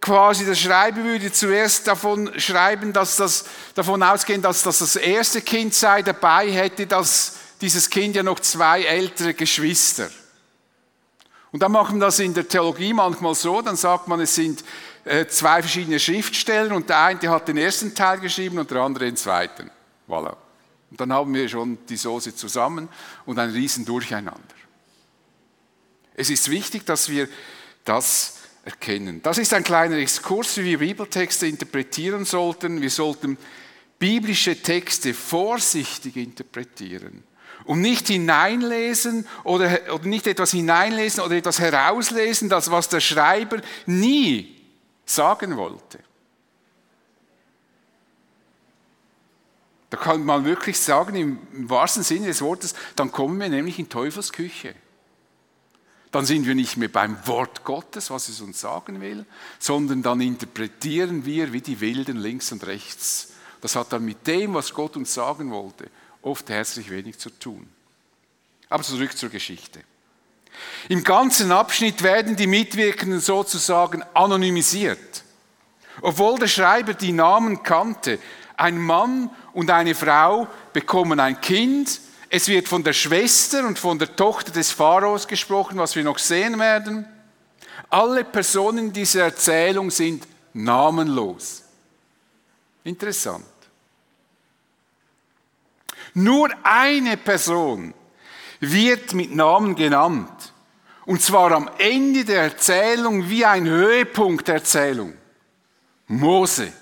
quasi, 0.02 0.46
der 0.46 0.56
Schreiber 0.56 1.04
würde 1.04 1.32
zuerst 1.32 1.88
davon 1.88 2.40
schreiben, 2.40 2.94
dass 2.94 3.16
das, 3.18 3.46
davon 3.74 4.04
ausgehen, 4.04 4.42
dass 4.42 4.64
das 4.64 4.80
das 4.80 4.96
erste 4.96 5.42
Kind 5.42 5.74
sei, 5.74 6.02
dabei 6.02 6.52
hätte 6.52 6.86
das, 6.86 7.38
dieses 7.62 7.90
Kind 7.90 8.16
ja 8.16 8.24
noch 8.24 8.40
zwei 8.40 8.84
ältere 8.84 9.34
Geschwister. 9.34 10.10
Und 11.52 11.62
dann 11.62 11.72
machen 11.72 11.98
wir 11.98 12.06
das 12.06 12.20
in 12.20 12.34
der 12.34 12.48
Theologie 12.48 12.94
manchmal 12.94 13.34
so, 13.34 13.62
dann 13.62 13.78
sagt 13.78 14.08
man, 14.08 14.20
es 14.20 14.36
sind 14.36 14.64
äh, 15.06 15.26
zwei 15.28 15.62
verschiedene 15.62 16.00
Schriftsteller 16.00 16.76
und 16.76 16.90
der 16.90 17.00
eine 17.00 17.30
hat 17.30 17.48
den 17.48 17.58
ersten 17.58 17.96
Teil 17.96 18.20
geschrieben 18.20 18.60
und 18.60 18.70
der 18.70 18.82
andere 18.82 19.06
den 19.06 19.16
zweiten. 19.16 19.72
Voilà. 20.08 20.36
Und 20.92 21.00
dann 21.00 21.14
haben 21.14 21.34
wir 21.34 21.48
schon 21.50 21.78
die 21.88 21.98
Soße 21.98 22.36
zusammen 22.36 22.90
und 23.26 23.40
ein 23.40 23.50
riesen 23.50 23.86
Durcheinander. 23.86 24.42
Es 26.14 26.30
ist 26.30 26.50
wichtig, 26.50 26.86
dass 26.86 27.10
wir 27.10 27.28
das 27.84 28.36
erkennen. 28.66 29.22
Das 29.22 29.38
ist 29.38 29.54
ein 29.54 29.64
kleiner 29.64 29.98
Exkurs, 29.98 30.58
wie 30.58 30.66
wir 30.66 30.80
Bibeltexte 30.80 31.48
interpretieren 31.48 32.26
sollten. 32.26 32.82
Wir 32.82 32.90
sollten 32.90 33.38
biblische 34.00 34.62
Texte 34.62 35.14
vorsichtig 35.14 36.18
interpretieren 36.18 37.24
Und 37.64 37.82
nicht 37.82 38.08
hineinlesen 38.08 39.28
oder, 39.44 39.80
oder 39.94 40.06
nicht 40.06 40.28
etwas 40.28 40.52
hineinlesen 40.52 41.24
oder 41.24 41.36
etwas 41.36 41.60
herauslesen, 41.60 42.50
das 42.50 42.72
was 42.72 42.90
der 42.90 43.00
Schreiber 43.00 43.62
nie 43.86 44.62
sagen 45.06 45.56
wollte. 45.56 46.00
Da 49.92 49.98
kann 49.98 50.26
man 50.26 50.44
wirklich 50.44 50.80
sagen, 50.80 51.16
im 51.16 51.70
wahrsten 51.70 52.04
Sinne 52.04 52.28
des 52.28 52.42
Wortes, 52.42 52.74
dann 52.96 53.12
kommen 53.12 53.40
wir 53.40 53.48
nämlich 53.48 53.80
in 53.80 53.88
Teufelsküche. 53.88 54.76
Dann 56.16 56.26
sind 56.26 56.48
wir 56.48 56.56
nicht 56.56 56.78
mehr 56.78 56.88
beim 56.88 57.18
Wort 57.28 57.66
Gottes, 57.66 58.10
was 58.10 58.30
es 58.30 58.40
uns 58.40 58.62
sagen 58.62 59.02
will, 59.02 59.26
sondern 59.60 60.02
dann 60.02 60.22
interpretieren 60.22 61.26
wir 61.26 61.52
wie 61.52 61.60
die 61.60 61.82
Wilden 61.82 62.16
links 62.16 62.54
und 62.54 62.66
rechts. 62.66 63.34
Das 63.60 63.76
hat 63.76 63.92
dann 63.92 64.06
mit 64.06 64.26
dem, 64.26 64.54
was 64.54 64.74
Gott 64.74 64.96
uns 64.96 65.14
sagen 65.14 65.52
wollte, 65.52 65.90
oft 66.22 66.50
herzlich 66.50 66.90
wenig 66.90 67.20
zu 67.20 67.32
tun. 67.32 67.68
Aber 68.70 68.82
zurück 68.82 69.18
zur 69.18 69.28
Geschichte. 69.28 69.82
Im 70.88 71.04
ganzen 71.04 71.52
Abschnitt 71.52 72.02
werden 72.02 72.38
die 72.38 72.48
Mitwirkenden 72.48 73.20
sozusagen 73.20 74.02
anonymisiert. 74.14 75.26
Obwohl 76.00 76.40
der 76.40 76.48
Schreiber 76.48 76.94
die 76.94 77.12
Namen 77.12 77.62
kannte, 77.62 78.20
ein 78.56 78.78
Mann 78.78 79.30
und 79.52 79.70
eine 79.70 79.96
Frau 79.96 80.48
bekommen 80.72 81.20
ein 81.20 81.42
Kind. 81.42 82.00
Es 82.36 82.50
wird 82.50 82.68
von 82.68 82.84
der 82.84 82.92
Schwester 82.92 83.66
und 83.66 83.80
von 83.80 83.98
der 83.98 84.14
Tochter 84.14 84.52
des 84.52 84.70
Pharaos 84.70 85.26
gesprochen, 85.26 85.78
was 85.78 85.96
wir 85.96 86.04
noch 86.04 86.18
sehen 86.18 86.60
werden. 86.60 87.08
Alle 87.90 88.26
Personen 88.26 88.92
dieser 88.92 89.24
Erzählung 89.24 89.90
sind 89.90 90.28
namenlos. 90.52 91.64
Interessant. 92.84 93.46
Nur 96.14 96.50
eine 96.62 97.16
Person 97.16 97.94
wird 98.60 99.14
mit 99.14 99.34
Namen 99.34 99.74
genannt. 99.74 100.52
Und 101.06 101.22
zwar 101.22 101.54
am 101.54 101.70
Ende 101.78 102.26
der 102.26 102.42
Erzählung 102.42 103.30
wie 103.30 103.46
ein 103.46 103.66
Höhepunkt 103.66 104.50
der 104.50 104.56
Erzählung. 104.56 105.14
Mose. 106.08 106.74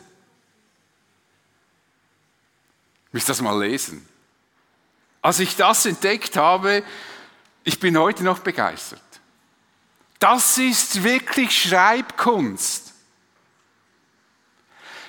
Ich 3.12 3.24
das 3.24 3.39
mal 3.39 3.63
lesen. 3.63 4.10
Als 5.24 5.39
ich 5.39 5.56
das 5.56 5.86
entdeckt 5.86 6.36
habe, 6.36 6.84
ich 7.63 7.80
bin 7.80 7.98
heute 7.98 8.24
noch 8.24 8.39
begeistert. 8.39 9.01
Das 10.20 10.58
ist 10.58 11.01
wirklich 11.01 11.63
Schreibkunst. 11.63 12.94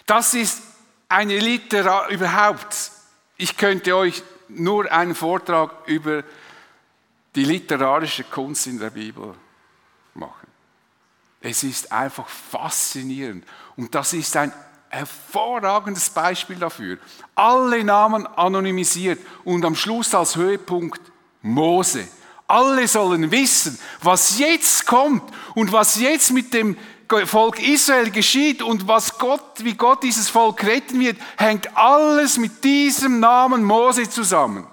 Das 0.07 0.35
ist 0.35 0.63
eine 1.09 1.39
Literar 1.39 2.09
überhaupt. 2.11 2.93
Ich 3.37 3.57
könnte 3.57 3.97
euch 3.97 4.23
nur 4.49 4.91
einen 4.91 5.17
Vortrag 5.17 5.87
über 5.87 6.23
die 7.35 7.45
literarische 7.45 8.23
Kunst 8.23 8.69
in 8.69 8.79
der 8.79 8.91
Bibel 8.91 9.35
machen. 10.15 10.49
Es 11.41 11.65
ist 11.65 11.91
einfach 11.91 12.29
faszinierend. 12.29 13.45
Und 13.77 13.95
das 13.97 14.13
ist 14.13 14.37
ein 14.37 14.53
hervorragendes 14.95 16.11
Beispiel 16.11 16.57
dafür. 16.57 16.99
Alle 17.35 17.83
Namen 17.83 18.27
anonymisiert 18.27 19.21
und 19.45 19.65
am 19.65 19.75
Schluss 19.75 20.15
als 20.15 20.37
Höhepunkt 20.37 21.01
Mose. 21.43 22.07
Alle 22.47 22.87
sollen 22.87 23.31
wissen, 23.31 23.79
was 24.03 24.39
jetzt 24.39 24.87
kommt 24.87 25.23
und 25.55 25.73
was 25.73 25.99
jetzt 25.99 26.31
mit 26.31 26.55
dem 26.55 26.77
Volk 27.27 27.61
Israel 27.61 28.11
geschieht 28.11 28.63
und 28.63 28.89
was 28.89 29.19
Gott, 29.19 29.63
wie 29.63 29.75
Gott 29.75 30.03
dieses 30.03 30.29
Volk 30.29 30.65
retten 30.65 31.01
wird, 31.01 31.17
hängt 31.37 31.77
alles 31.77 32.39
mit 32.39 32.65
diesem 32.65 33.21
Namen 33.21 33.63
Mose 33.63 34.09
zusammen. 34.09 34.67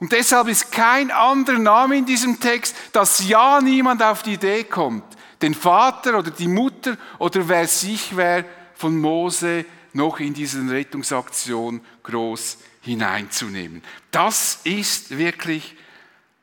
Und 0.00 0.12
deshalb 0.12 0.48
ist 0.48 0.70
kein 0.70 1.10
anderer 1.10 1.58
Name 1.58 1.96
in 1.96 2.06
diesem 2.06 2.38
Text, 2.38 2.74
dass 2.92 3.26
ja 3.28 3.60
niemand 3.60 4.02
auf 4.02 4.22
die 4.22 4.34
Idee 4.34 4.64
kommt, 4.64 5.04
den 5.42 5.54
Vater 5.54 6.18
oder 6.18 6.30
die 6.30 6.48
Mutter 6.48 6.96
oder 7.18 7.48
wer 7.48 7.66
sich 7.66 8.16
wer 8.16 8.44
von 8.78 8.96
Mose 8.96 9.64
noch 9.92 10.20
in 10.20 10.34
diese 10.34 10.70
Rettungsaktion 10.70 11.80
groß 12.04 12.58
hineinzunehmen. 12.80 13.82
Das 14.12 14.60
ist 14.62 15.18
wirklich 15.18 15.76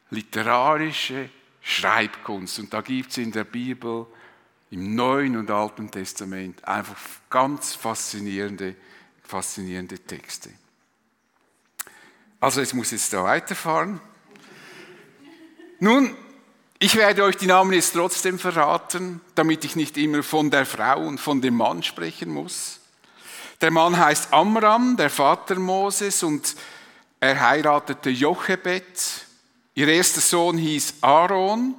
literarische 0.10 1.30
Schreibkunst. 1.62 2.60
Und 2.60 2.74
da 2.74 2.82
gibt 2.82 3.12
es 3.12 3.18
in 3.20 3.32
der 3.32 3.46
Bibel, 3.46 4.06
im 4.70 4.96
Neuen 4.96 5.38
und 5.38 5.50
Alten 5.50 5.90
Testament, 5.90 6.68
einfach 6.68 6.98
ganz 7.30 7.74
faszinierende, 7.74 8.76
faszinierende 9.24 9.98
Texte. 9.98 10.50
Also, 12.42 12.60
es 12.60 12.74
muss 12.74 12.92
jetzt 12.92 13.14
da 13.14 13.24
weiterfahren. 13.24 14.02
Nun, 15.80 16.14
ich 16.80 16.96
werde 16.96 17.24
euch 17.24 17.38
die 17.38 17.48
Namen 17.48 17.74
jetzt 17.74 17.94
trotzdem 17.94 18.38
verraten, 18.38 19.22
damit 19.34 19.64
ich 19.64 19.76
nicht 19.76 19.98
immer 19.98 20.24
von 20.24 20.52
der 20.52 20.66
Frau 20.66 21.06
und 21.06 21.20
von 21.20 21.42
dem 21.42 21.56
Mann 21.56 21.84
sprechen 21.84 22.30
muss. 22.30 22.80
Der 23.62 23.72
Mann 23.72 23.98
heißt 23.98 24.34
Amram, 24.34 24.98
der 24.98 25.10
Vater 25.10 25.56
Moses, 25.56 26.22
und 26.24 26.56
er 27.20 27.40
heiratete 27.40 28.10
Jochebed. 28.10 29.26
Ihr 29.74 29.88
erster 29.88 30.22
Sohn 30.22 30.58
hieß 30.58 30.96
Aaron 31.02 31.76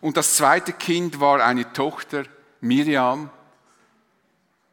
und 0.00 0.16
das 0.16 0.36
zweite 0.36 0.72
Kind 0.72 1.20
war 1.20 1.42
eine 1.42 1.72
Tochter 1.72 2.24
Miriam. 2.60 3.30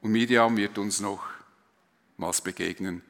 Und 0.01 0.11
Miriam 0.11 0.57
wird 0.57 0.77
uns 0.77 0.99
nochmals 0.99 2.41
begegnen 2.41 3.01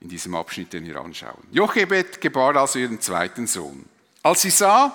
in 0.00 0.08
diesem 0.08 0.34
Abschnitt, 0.34 0.72
den 0.72 0.86
wir 0.86 1.00
anschauen. 1.00 1.42
Jochebed 1.50 2.20
gebar 2.20 2.56
also 2.56 2.78
ihren 2.78 3.00
zweiten 3.00 3.46
Sohn. 3.46 3.86
Als 4.22 4.42
sie 4.42 4.50
sah, 4.50 4.94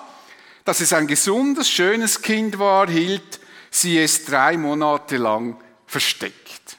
dass 0.72 0.80
es 0.80 0.94
ein 0.94 1.06
gesundes, 1.06 1.70
schönes 1.70 2.22
Kind 2.22 2.58
war, 2.58 2.90
hielt 2.90 3.42
sie 3.70 4.00
es 4.00 4.24
drei 4.24 4.56
Monate 4.56 5.18
lang 5.18 5.62
versteckt. 5.86 6.78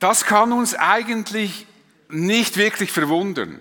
Das 0.00 0.24
kann 0.24 0.52
uns 0.52 0.74
eigentlich 0.74 1.64
nicht 2.08 2.56
wirklich 2.56 2.90
verwundern. 2.90 3.60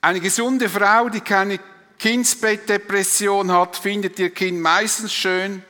Eine 0.00 0.20
gesunde 0.20 0.70
Frau, 0.70 1.10
die 1.10 1.20
keine 1.20 1.60
Kindsbettdepression 1.98 3.52
hat, 3.52 3.76
findet 3.76 4.18
ihr 4.18 4.30
Kind 4.30 4.62
meistens 4.62 5.12
schön 5.12 5.62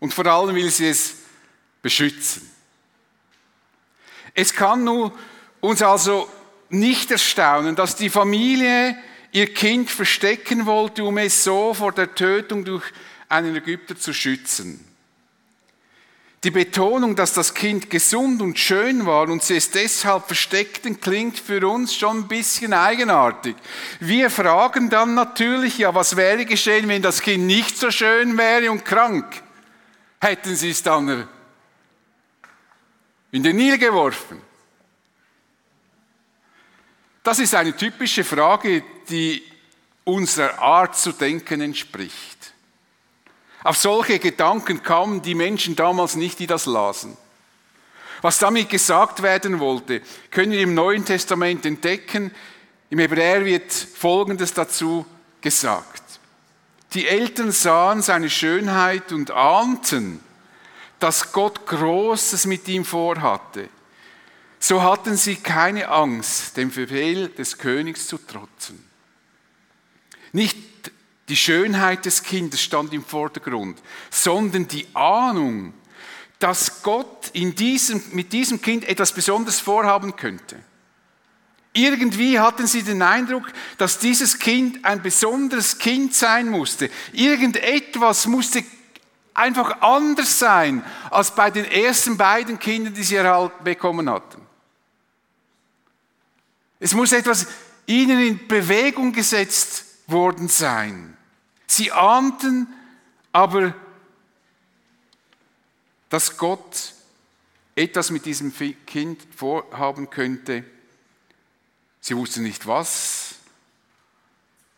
und 0.00 0.14
vor 0.14 0.24
allem 0.24 0.56
will 0.56 0.70
sie 0.70 0.88
es 0.88 1.16
beschützen. 1.82 2.50
Es 4.32 4.54
kann 4.54 4.82
nur 4.82 5.12
uns 5.60 5.82
also 5.82 6.26
nicht 6.72 7.10
erstaunen, 7.10 7.76
dass 7.76 7.96
die 7.96 8.10
Familie 8.10 8.96
ihr 9.30 9.52
Kind 9.52 9.90
verstecken 9.90 10.66
wollte, 10.66 11.04
um 11.04 11.18
es 11.18 11.44
so 11.44 11.74
vor 11.74 11.92
der 11.92 12.14
Tötung 12.14 12.64
durch 12.64 12.84
einen 13.28 13.56
Ägypter 13.56 13.96
zu 13.96 14.12
schützen. 14.12 14.86
Die 16.44 16.50
Betonung, 16.50 17.14
dass 17.14 17.34
das 17.34 17.54
Kind 17.54 17.88
gesund 17.88 18.42
und 18.42 18.58
schön 18.58 19.06
war 19.06 19.28
und 19.28 19.44
sie 19.44 19.56
es 19.56 19.70
deshalb 19.70 20.26
versteckten, 20.26 21.00
klingt 21.00 21.38
für 21.38 21.66
uns 21.68 21.94
schon 21.94 22.18
ein 22.18 22.28
bisschen 22.28 22.72
eigenartig. 22.72 23.54
Wir 24.00 24.28
fragen 24.28 24.90
dann 24.90 25.14
natürlich, 25.14 25.78
ja, 25.78 25.94
was 25.94 26.16
wäre 26.16 26.44
geschehen, 26.44 26.88
wenn 26.88 27.00
das 27.00 27.22
Kind 27.22 27.46
nicht 27.46 27.78
so 27.78 27.92
schön 27.92 28.36
wäre 28.36 28.72
und 28.72 28.84
krank? 28.84 29.26
Hätten 30.20 30.56
sie 30.56 30.70
es 30.70 30.82
dann 30.82 31.28
in 33.30 33.42
den 33.42 33.56
Nil 33.56 33.78
geworfen? 33.78 34.51
Das 37.22 37.38
ist 37.38 37.54
eine 37.54 37.76
typische 37.76 38.24
Frage, 38.24 38.82
die 39.08 39.42
unserer 40.04 40.58
Art 40.58 40.96
zu 40.96 41.12
denken 41.12 41.60
entspricht. 41.60 42.52
Auf 43.62 43.76
solche 43.76 44.18
Gedanken 44.18 44.82
kamen 44.82 45.22
die 45.22 45.36
Menschen 45.36 45.76
damals 45.76 46.16
nicht, 46.16 46.40
die 46.40 46.48
das 46.48 46.66
lasen. 46.66 47.16
Was 48.20 48.38
damit 48.38 48.68
gesagt 48.68 49.22
werden 49.22 49.60
wollte, 49.60 50.02
können 50.30 50.52
wir 50.52 50.60
im 50.60 50.74
Neuen 50.74 51.04
Testament 51.04 51.64
entdecken. 51.64 52.32
Im 52.90 52.98
Hebräer 52.98 53.44
wird 53.44 53.72
Folgendes 53.72 54.52
dazu 54.52 55.06
gesagt. 55.40 56.02
Die 56.94 57.06
Eltern 57.06 57.52
sahen 57.52 58.02
seine 58.02 58.30
Schönheit 58.30 59.12
und 59.12 59.30
ahnten, 59.30 60.20
dass 60.98 61.32
Gott 61.32 61.66
Großes 61.66 62.46
mit 62.46 62.68
ihm 62.68 62.84
vorhatte. 62.84 63.68
So 64.64 64.80
hatten 64.80 65.16
sie 65.16 65.34
keine 65.34 65.88
Angst, 65.88 66.56
dem 66.56 66.70
Befehl 66.70 67.30
des 67.30 67.58
Königs 67.58 68.06
zu 68.06 68.16
trotzen. 68.16 68.78
Nicht 70.30 70.56
die 71.28 71.36
Schönheit 71.36 72.04
des 72.04 72.22
Kindes 72.22 72.62
stand 72.62 72.92
im 72.92 73.04
Vordergrund, 73.04 73.82
sondern 74.08 74.68
die 74.68 74.86
Ahnung, 74.94 75.74
dass 76.38 76.84
Gott 76.84 77.30
in 77.32 77.56
diesem, 77.56 78.00
mit 78.12 78.32
diesem 78.32 78.62
Kind 78.62 78.88
etwas 78.88 79.10
Besonderes 79.10 79.58
vorhaben 79.58 80.14
könnte. 80.14 80.60
Irgendwie 81.72 82.38
hatten 82.38 82.68
sie 82.68 82.84
den 82.84 83.02
Eindruck, 83.02 83.52
dass 83.78 83.98
dieses 83.98 84.38
Kind 84.38 84.84
ein 84.84 85.02
besonderes 85.02 85.78
Kind 85.78 86.14
sein 86.14 86.48
musste. 86.48 86.88
Irgendetwas 87.12 88.28
musste 88.28 88.62
einfach 89.34 89.80
anders 89.80 90.38
sein 90.38 90.84
als 91.10 91.34
bei 91.34 91.50
den 91.50 91.64
ersten 91.64 92.16
beiden 92.16 92.60
Kindern, 92.60 92.94
die 92.94 93.02
sie 93.02 93.20
bekommen 93.64 94.08
hatten. 94.08 94.41
Es 96.82 96.94
muss 96.94 97.12
etwas 97.12 97.46
ihnen 97.86 98.20
in 98.20 98.48
Bewegung 98.48 99.12
gesetzt 99.12 99.84
worden 100.08 100.48
sein. 100.48 101.16
Sie 101.68 101.92
ahnten 101.92 102.66
aber, 103.30 103.72
dass 106.08 106.36
Gott 106.36 106.94
etwas 107.76 108.10
mit 108.10 108.26
diesem 108.26 108.52
Kind 108.84 109.22
vorhaben 109.36 110.10
könnte. 110.10 110.64
Sie 112.00 112.16
wussten 112.16 112.42
nicht 112.42 112.66
was, 112.66 113.36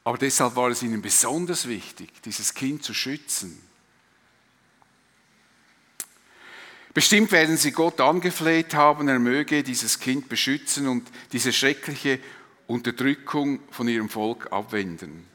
aber 0.05 0.19
deshalb 0.19 0.57
war 0.57 0.69
es 0.69 0.83
ihnen 0.83 1.01
besonders 1.01 1.67
wichtig, 1.67 2.11
dieses 2.23 2.53
Kind 2.53 2.85
zu 2.85 2.93
schützen. 2.93 3.67
Bestimmt 6.95 7.33
werden 7.33 7.57
sie 7.57 7.73
Gott 7.73 8.01
angefleht 8.01 8.75
haben, 8.75 9.09
er 9.09 9.19
möge 9.19 9.65
dieses 9.65 9.99
Kind 9.99 10.29
beschützen 10.29 10.87
und 10.87 11.11
diese 11.33 11.53
schreckliche 11.53 12.21
Unterdrückung 12.69 13.59
von 13.71 13.89
ihrem 13.89 14.09
Volk 14.09 14.53
abwenden. 14.53 15.27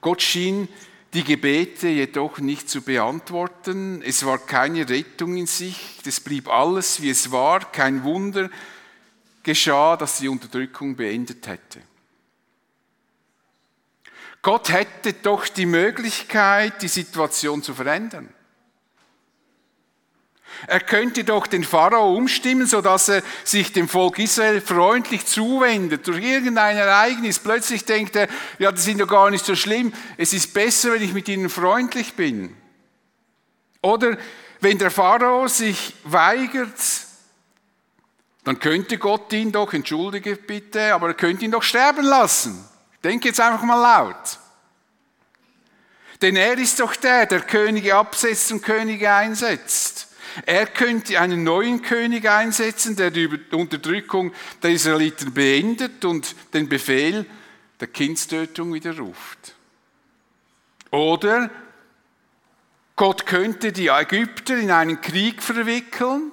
Gott 0.00 0.22
schien 0.22 0.68
die 1.12 1.24
Gebete 1.24 1.88
jedoch 1.88 2.38
nicht 2.38 2.70
zu 2.70 2.80
beantworten. 2.80 4.00
Es 4.02 4.24
war 4.24 4.38
keine 4.38 4.88
Rettung 4.88 5.36
in 5.36 5.46
sich. 5.46 5.98
Es 6.06 6.20
blieb 6.20 6.48
alles, 6.48 7.02
wie 7.02 7.10
es 7.10 7.30
war. 7.30 7.70
Kein 7.70 8.02
Wunder 8.02 8.48
geschah, 9.42 9.96
das 9.98 10.18
die 10.18 10.28
Unterdrückung 10.28 10.96
beendet 10.96 11.46
hätte. 11.46 11.82
Gott 14.40 14.72
hätte 14.72 15.12
doch 15.12 15.46
die 15.46 15.66
Möglichkeit, 15.66 16.82
die 16.82 16.88
Situation 16.88 17.62
zu 17.62 17.74
verändern. 17.74 18.32
Er 20.66 20.80
könnte 20.80 21.24
doch 21.24 21.46
den 21.46 21.64
Pharao 21.64 22.14
umstimmen, 22.14 22.66
sodass 22.66 23.08
er 23.08 23.22
sich 23.44 23.72
dem 23.72 23.88
Volk 23.88 24.18
Israel 24.18 24.60
freundlich 24.60 25.26
zuwendet. 25.26 26.06
Durch 26.06 26.22
irgendein 26.22 26.76
Ereignis 26.76 27.38
plötzlich 27.38 27.84
denkt 27.84 28.16
er, 28.16 28.28
ja, 28.58 28.70
das 28.70 28.84
sind 28.84 29.00
doch 29.00 29.08
gar 29.08 29.30
nicht 29.30 29.44
so 29.44 29.54
schlimm. 29.54 29.92
Es 30.16 30.32
ist 30.32 30.54
besser, 30.54 30.92
wenn 30.92 31.02
ich 31.02 31.12
mit 31.12 31.28
ihnen 31.28 31.50
freundlich 31.50 32.14
bin. 32.14 32.56
Oder 33.82 34.16
wenn 34.60 34.78
der 34.78 34.90
Pharao 34.90 35.48
sich 35.48 35.94
weigert, 36.04 36.78
dann 38.44 38.58
könnte 38.58 38.98
Gott 38.98 39.32
ihn 39.32 39.52
doch, 39.52 39.72
entschuldige 39.72 40.36
bitte, 40.36 40.94
aber 40.94 41.08
er 41.08 41.14
könnte 41.14 41.44
ihn 41.44 41.50
doch 41.50 41.62
sterben 41.62 42.04
lassen. 42.04 42.64
Denke 43.02 43.28
jetzt 43.28 43.40
einfach 43.40 43.62
mal 43.62 43.80
laut. 43.80 44.38
Denn 46.20 46.36
er 46.36 46.56
ist 46.56 46.78
doch 46.78 46.94
der, 46.94 47.26
der 47.26 47.40
Könige 47.40 47.96
absetzt 47.96 48.52
und 48.52 48.62
Könige 48.62 49.12
einsetzt. 49.12 50.08
Er 50.46 50.66
könnte 50.66 51.20
einen 51.20 51.44
neuen 51.44 51.82
König 51.82 52.28
einsetzen, 52.28 52.96
der 52.96 53.10
die 53.10 53.28
Unterdrückung 53.52 54.32
der 54.62 54.70
Israeliten 54.70 55.32
beendet 55.32 56.04
und 56.04 56.34
den 56.54 56.68
Befehl 56.68 57.26
der 57.80 57.88
Kindstötung 57.88 58.72
widerruft. 58.72 59.54
Oder 60.90 61.50
Gott 62.96 63.26
könnte 63.26 63.72
die 63.72 63.88
Ägypter 63.88 64.56
in 64.56 64.70
einen 64.70 65.00
Krieg 65.00 65.42
verwickeln, 65.42 66.30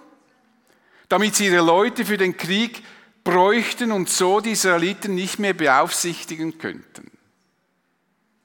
damit 1.07 1.35
sie 1.35 1.47
ihre 1.47 1.65
Leute 1.65 2.05
für 2.05 2.17
den 2.17 2.37
Krieg 2.37 2.83
bräuchten 3.23 3.91
und 3.91 4.09
so 4.09 4.39
die 4.39 4.51
Israeliten 4.51 5.15
nicht 5.15 5.39
mehr 5.39 5.53
beaufsichtigen 5.53 6.57
könnten. 6.57 7.11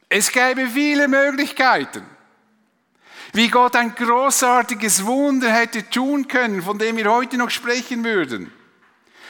Es 0.09 0.31
gäbe 0.31 0.69
viele 0.69 1.09
Möglichkeiten 1.09 2.05
wie 3.35 3.49
Gott 3.49 3.75
ein 3.77 3.95
großartiges 3.95 5.05
Wunder 5.05 5.53
hätte 5.53 5.89
tun 5.91 6.29
können, 6.29 6.63
von 6.63 6.79
dem 6.79 6.97
wir 6.97 7.11
heute 7.11 7.37
noch 7.37 7.51
sprechen 7.51 8.05
würden. 8.05 8.53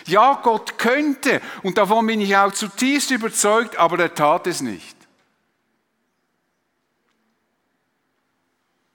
Ja, 0.06 0.40
Gott 0.42 0.78
könnte, 0.78 1.40
und 1.62 1.78
davon 1.78 2.06
bin 2.06 2.20
ich 2.20 2.36
auch 2.36 2.52
zutiefst 2.52 3.10
überzeugt, 3.10 3.76
aber 3.76 3.98
er 3.98 4.14
tat 4.14 4.46
es 4.46 4.60
nicht. 4.60 4.94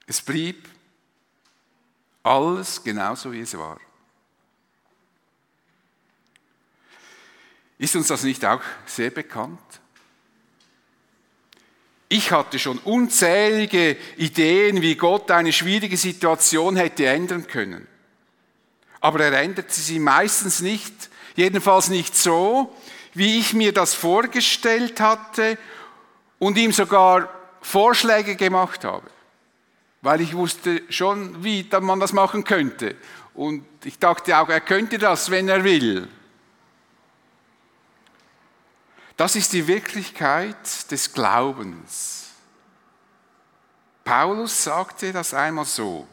Es 0.05 0.21
blieb 0.21 0.67
alles 2.21 2.83
genauso, 2.83 3.31
wie 3.31 3.41
es 3.41 3.57
war. 3.57 3.79
Ist 7.79 7.95
uns 7.95 8.07
das 8.07 8.23
nicht 8.23 8.45
auch 8.45 8.61
sehr 8.85 9.09
bekannt? 9.09 9.59
Ich 12.11 12.31
hatte 12.31 12.57
schon 12.57 12.79
unzählige 12.79 13.95
Ideen, 14.17 14.81
wie 14.81 14.95
Gott 14.95 15.29
eine 15.29 15.53
schwierige 15.53 15.95
Situation 15.95 16.75
hätte 16.75 17.05
ändern 17.05 17.45
können. 17.45 17.87
Aber 18.99 19.23
er 19.23 19.39
änderte 19.39 19.79
sie 19.79 19.99
meistens 19.99 20.61
nicht, 20.61 20.91
jedenfalls 21.35 21.89
nicht 21.89 22.17
so, 22.17 22.75
wie 23.13 23.37
ich 23.37 23.53
mir 23.53 23.73
das 23.73 23.93
vorgestellt 23.93 24.99
hatte 24.99 25.59
und 26.39 26.57
ihm 26.57 26.71
sogar 26.71 27.29
Vorschläge 27.61 28.35
gemacht 28.35 28.83
habe. 28.83 29.07
Weil 30.01 30.21
ich 30.21 30.35
wusste 30.35 30.81
schon, 30.89 31.43
wie 31.43 31.67
man 31.79 31.99
das 31.99 32.11
machen 32.11 32.43
könnte. 32.43 32.95
Und 33.35 33.63
ich 33.83 33.99
dachte 33.99 34.35
auch, 34.35 34.49
er 34.49 34.61
könnte 34.61 34.97
das, 34.97 35.29
wenn 35.29 35.47
er 35.47 35.63
will. 35.63 36.07
Das 39.19 39.35
ist 39.35 39.51
die 39.51 39.67
Wirklichkeit 39.67 40.89
des 40.91 41.11
Glaubens. 41.11 42.29
Paulus 44.05 44.63
sagte 44.63 45.11
das 45.11 45.33
einmal 45.33 45.65
so. 45.65 46.07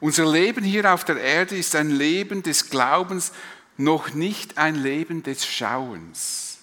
Unser 0.00 0.28
Leben 0.28 0.64
hier 0.64 0.92
auf 0.92 1.04
der 1.04 1.20
Erde 1.20 1.56
ist 1.56 1.76
ein 1.76 1.92
Leben 1.92 2.42
des 2.42 2.68
Glaubens, 2.68 3.30
noch 3.76 4.12
nicht 4.12 4.58
ein 4.58 4.74
Leben 4.74 5.22
des 5.22 5.46
Schauens. 5.46 6.58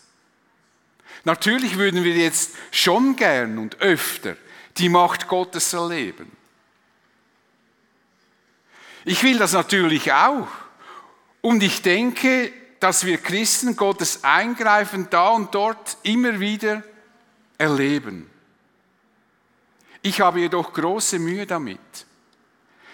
Natürlich 1.23 1.77
würden 1.77 2.03
wir 2.03 2.15
jetzt 2.15 2.51
schon 2.71 3.15
gern 3.15 3.57
und 3.57 3.79
öfter 3.79 4.35
die 4.75 4.89
Macht 4.89 5.29
Gottes 5.29 5.71
erleben. 5.71 6.29
Ich 9.05 9.23
will 9.23 9.37
das 9.37 9.53
natürlich 9.53 10.11
auch. 10.11 10.49
Und 11.39 11.63
ich 11.63 11.81
denke, 11.81 12.51
dass 12.79 13.05
wir 13.05 13.17
Christen 13.17 13.75
Gottes 13.75 14.23
Eingreifen 14.23 15.07
da 15.09 15.29
und 15.29 15.53
dort 15.55 15.97
immer 16.03 16.39
wieder 16.39 16.83
erleben. 17.57 18.29
Ich 20.01 20.21
habe 20.21 20.41
jedoch 20.41 20.73
große 20.73 21.17
Mühe 21.17 21.45
damit, 21.45 21.79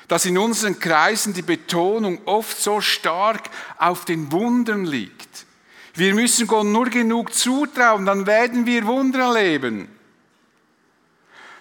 dass 0.07 0.25
in 0.25 0.37
unseren 0.37 0.79
Kreisen 0.79 1.33
die 1.33 1.41
Betonung 1.41 2.21
oft 2.25 2.57
so 2.57 2.79
stark 2.79 3.49
auf 3.77 4.05
den 4.05 4.31
Wundern 4.31 4.85
liegt. 4.85 5.45
Wir 5.93 6.13
müssen 6.13 6.47
Gott 6.47 6.65
nur 6.65 6.89
genug 6.89 7.33
zutrauen, 7.33 8.05
dann 8.05 8.25
werden 8.25 8.65
wir 8.65 8.85
Wunder 8.85 9.19
erleben. 9.19 9.89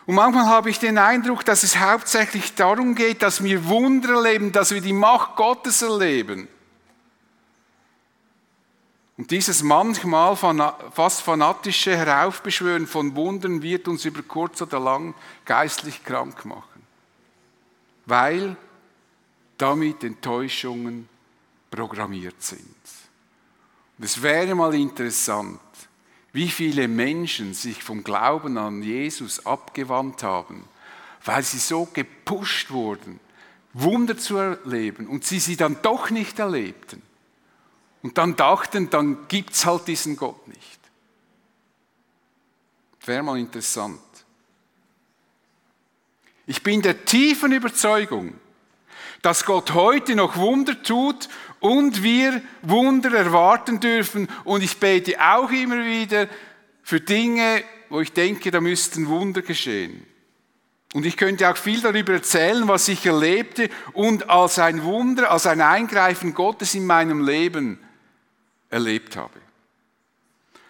Und 0.06 0.14
manchmal 0.14 0.46
habe 0.46 0.70
ich 0.70 0.78
den 0.78 0.98
Eindruck, 0.98 1.44
dass 1.44 1.62
es 1.62 1.78
hauptsächlich 1.78 2.54
darum 2.54 2.94
geht, 2.94 3.22
dass 3.22 3.42
wir 3.42 3.66
Wunder 3.66 4.14
erleben, 4.14 4.52
dass 4.52 4.72
wir 4.72 4.80
die 4.80 4.92
Macht 4.92 5.36
Gottes 5.36 5.82
erleben. 5.82 6.48
Und 9.20 9.30
dieses 9.32 9.62
manchmal 9.62 10.34
fast 10.34 11.20
fanatische 11.20 11.94
Heraufbeschwören 11.94 12.86
von 12.86 13.14
Wundern 13.16 13.60
wird 13.60 13.86
uns 13.86 14.06
über 14.06 14.22
kurz 14.22 14.62
oder 14.62 14.80
lang 14.80 15.14
geistlich 15.44 16.02
krank 16.02 16.46
machen, 16.46 16.80
weil 18.06 18.56
damit 19.58 20.04
Enttäuschungen 20.04 21.06
programmiert 21.70 22.42
sind. 22.42 22.64
Und 23.98 24.04
es 24.06 24.22
wäre 24.22 24.54
mal 24.54 24.74
interessant, 24.74 25.60
wie 26.32 26.48
viele 26.48 26.88
Menschen 26.88 27.52
sich 27.52 27.82
vom 27.84 28.02
Glauben 28.02 28.56
an 28.56 28.82
Jesus 28.82 29.44
abgewandt 29.44 30.22
haben, 30.22 30.64
weil 31.26 31.42
sie 31.42 31.58
so 31.58 31.86
gepusht 31.92 32.70
wurden, 32.70 33.20
Wunder 33.74 34.16
zu 34.16 34.38
erleben 34.38 35.08
und 35.08 35.26
sie 35.26 35.40
sie 35.40 35.58
dann 35.58 35.76
doch 35.82 36.08
nicht 36.08 36.38
erlebten 36.38 37.02
und 38.02 38.16
dann 38.18 38.36
dachten, 38.36 38.90
dann 38.90 39.28
gibt 39.28 39.52
es 39.52 39.66
halt 39.66 39.86
diesen 39.86 40.16
Gott 40.16 40.48
nicht. 40.48 40.80
Wäre 43.04 43.22
mal 43.22 43.38
interessant. 43.38 44.00
Ich 46.46 46.62
bin 46.62 46.82
der 46.82 47.04
tiefen 47.04 47.52
Überzeugung, 47.52 48.34
dass 49.22 49.44
Gott 49.44 49.74
heute 49.74 50.16
noch 50.16 50.36
Wunder 50.36 50.82
tut 50.82 51.28
und 51.60 52.02
wir 52.02 52.42
Wunder 52.62 53.16
erwarten 53.16 53.80
dürfen. 53.80 54.28
Und 54.44 54.62
ich 54.62 54.78
bete 54.78 55.20
auch 55.20 55.50
immer 55.50 55.84
wieder 55.84 56.28
für 56.82 57.00
Dinge, 57.00 57.62
wo 57.88 58.00
ich 58.00 58.12
denke, 58.12 58.50
da 58.50 58.60
müssten 58.60 59.08
Wunder 59.08 59.42
geschehen. 59.42 60.06
Und 60.92 61.06
ich 61.06 61.16
könnte 61.16 61.48
auch 61.48 61.56
viel 61.56 61.80
darüber 61.80 62.14
erzählen, 62.14 62.66
was 62.66 62.88
ich 62.88 63.06
erlebte 63.06 63.70
und 63.92 64.28
als 64.28 64.58
ein 64.58 64.82
Wunder, 64.82 65.30
als 65.30 65.46
ein 65.46 65.60
Eingreifen 65.60 66.34
Gottes 66.34 66.74
in 66.74 66.84
meinem 66.84 67.24
Leben 67.24 67.78
erlebt 68.70 69.16
habe. 69.16 69.40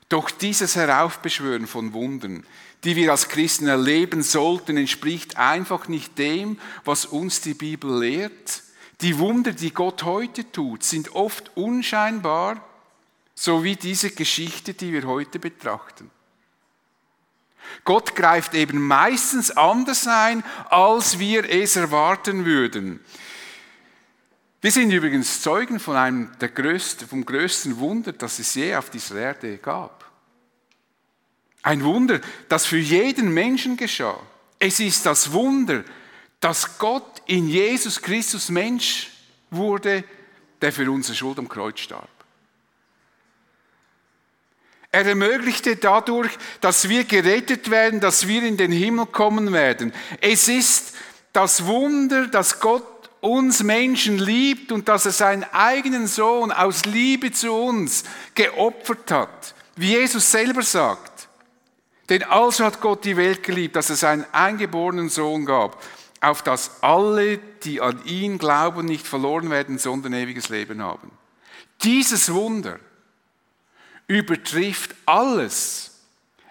Doch 0.09 0.31
dieses 0.31 0.75
Heraufbeschwören 0.75 1.67
von 1.67 1.93
Wundern, 1.93 2.45
die 2.83 2.97
wir 2.97 3.13
als 3.13 3.29
Christen 3.29 3.69
erleben 3.69 4.23
sollten, 4.23 4.77
entspricht 4.77 5.37
einfach 5.37 5.87
nicht 5.87 6.19
dem, 6.19 6.59
was 6.85 7.07
uns 7.07 7.41
die 7.41 7.55
Bibel 7.55 8.01
lehrt. 8.01 8.63
Die 9.03 9.19
Wunder, 9.19 9.53
die 9.53 9.73
Gott 9.73 10.03
heute 10.03 10.51
tut, 10.51 10.83
sind 10.83 11.15
oft 11.15 11.57
unscheinbar, 11.57 12.65
so 13.35 13.63
wie 13.63 13.77
diese 13.77 14.11
Geschichte, 14.11 14.75
die 14.75 14.93
wir 14.93 15.05
heute 15.05 15.39
betrachten. 15.39 16.11
Gott 17.85 18.17
greift 18.17 18.55
eben 18.55 18.81
meistens 18.87 19.51
anders 19.51 20.07
ein, 20.07 20.43
als 20.69 21.19
wir 21.19 21.49
es 21.49 21.77
erwarten 21.77 22.45
würden. 22.45 23.01
Wir 24.61 24.71
sind 24.71 24.91
übrigens 24.91 25.41
Zeugen 25.41 25.81
von 25.81 25.97
einem 25.97 26.31
der 26.39 26.49
größten, 26.49 27.09
vom 27.09 27.25
größten 27.25 27.79
Wunder, 27.79 28.13
das 28.13 28.39
es 28.39 28.55
je 28.55 28.75
auf 28.75 28.91
dieser 28.91 29.17
Erde 29.17 29.57
gab. 29.57 30.05
Ein 31.63 31.83
Wunder, 31.83 32.21
das 32.49 32.67
für 32.67 32.79
jeden 32.79 33.33
Menschen 33.33 33.77
geschah. 33.77 34.19
Es 34.59 34.81
ist 34.81 35.07
das 35.07 35.33
Wunder, 35.33 35.85
dass 36.41 36.79
Gott 36.79 37.23
in 37.27 37.49
Jesus 37.49 38.01
Christus 38.01 38.51
Mensch 38.51 39.11
wurde, 39.51 40.05
der 40.61 40.73
für 40.73 40.91
unsere 40.91 41.17
Schuld 41.17 41.39
am 41.39 41.49
Kreuz 41.49 41.81
starb. 41.81 42.09
Er 44.93 45.07
ermöglichte 45.07 45.77
dadurch, 45.77 46.33
dass 46.61 46.89
wir 46.89 47.05
gerettet 47.05 47.71
werden, 47.71 48.01
dass 48.01 48.27
wir 48.27 48.43
in 48.43 48.57
den 48.57 48.73
Himmel 48.73 49.07
kommen 49.07 49.53
werden. 49.53 49.93
Es 50.21 50.49
ist 50.49 50.95
das 51.33 51.65
Wunder, 51.65 52.27
dass 52.27 52.59
Gott 52.59 52.85
uns 53.21 53.63
Menschen 53.63 54.19
liebt 54.19 54.73
und 54.73 54.89
dass 54.89 55.07
er 55.07 55.13
seinen 55.13 55.45
eigenen 55.53 56.07
Sohn 56.07 56.53
aus 56.53 56.85
Liebe 56.85 57.33
zu 57.33 57.53
uns 57.53 58.05
geopfert 58.35 59.11
hat, 59.11 59.55
wie 59.77 59.91
Jesus 59.91 60.31
selber 60.31 60.63
sagt. 60.63 61.29
Denn 62.09 62.25
also 62.25 62.65
hat 62.65 62.81
Gott 62.81 63.05
die 63.05 63.17
Welt 63.17 63.43
geliebt, 63.43 63.77
dass 63.77 63.91
er 63.91 63.97
seinen 63.97 64.27
eingeborenen 64.33 65.09
Sohn 65.09 65.45
gab, 65.45 65.83
auf 66.21 66.43
dass 66.43 66.83
alle, 66.83 67.39
die 67.63 67.81
an 67.81 68.05
ihn 68.05 68.39
glauben, 68.39 68.87
nicht 68.87 69.07
verloren 69.07 69.51
werden, 69.51 69.79
sondern 69.79 70.15
ewiges 70.15 70.49
Leben 70.49 70.83
haben. 70.83 71.11
Dieses 71.83 72.33
Wunder 72.33 72.79
übertrifft 74.07 74.95
alles. 75.07 76.01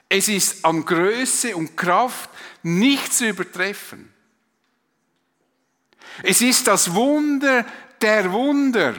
Es 0.08 0.27
ist 0.27 0.63
an 0.65 0.86
Größe 0.86 1.55
und 1.55 1.75
Kraft 1.75 2.29
nicht 2.63 3.13
zu 3.13 3.27
übertreffen. 3.27 4.12
Es 6.24 6.41
ist 6.41 6.67
das 6.67 6.93
Wunder 6.93 7.65
der 8.02 8.32
Wunder. 8.32 8.95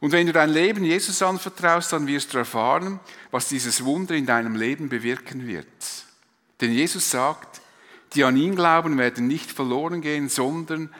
Und 0.00 0.10
wenn 0.10 0.26
du 0.26 0.32
dein 0.32 0.50
Leben 0.50 0.84
Jesus 0.84 1.22
anvertraust, 1.22 1.92
dann 1.92 2.06
wirst 2.06 2.34
du 2.34 2.38
erfahren, 2.38 2.98
was 3.30 3.48
dieses 3.48 3.84
Wunder 3.84 4.14
in 4.14 4.26
deinem 4.26 4.56
Leben 4.56 4.88
bewirken 4.88 5.46
wird. 5.46 5.66
Denn 6.60 6.72
Jesus 6.72 7.10
sagt, 7.10 7.60
die 8.14 8.24
an 8.24 8.36
ihn 8.36 8.56
glauben, 8.56 8.98
werden 8.98 9.26
nicht 9.26 9.50
verloren 9.50 10.00
gehen, 10.00 10.28
sondern 10.28 10.92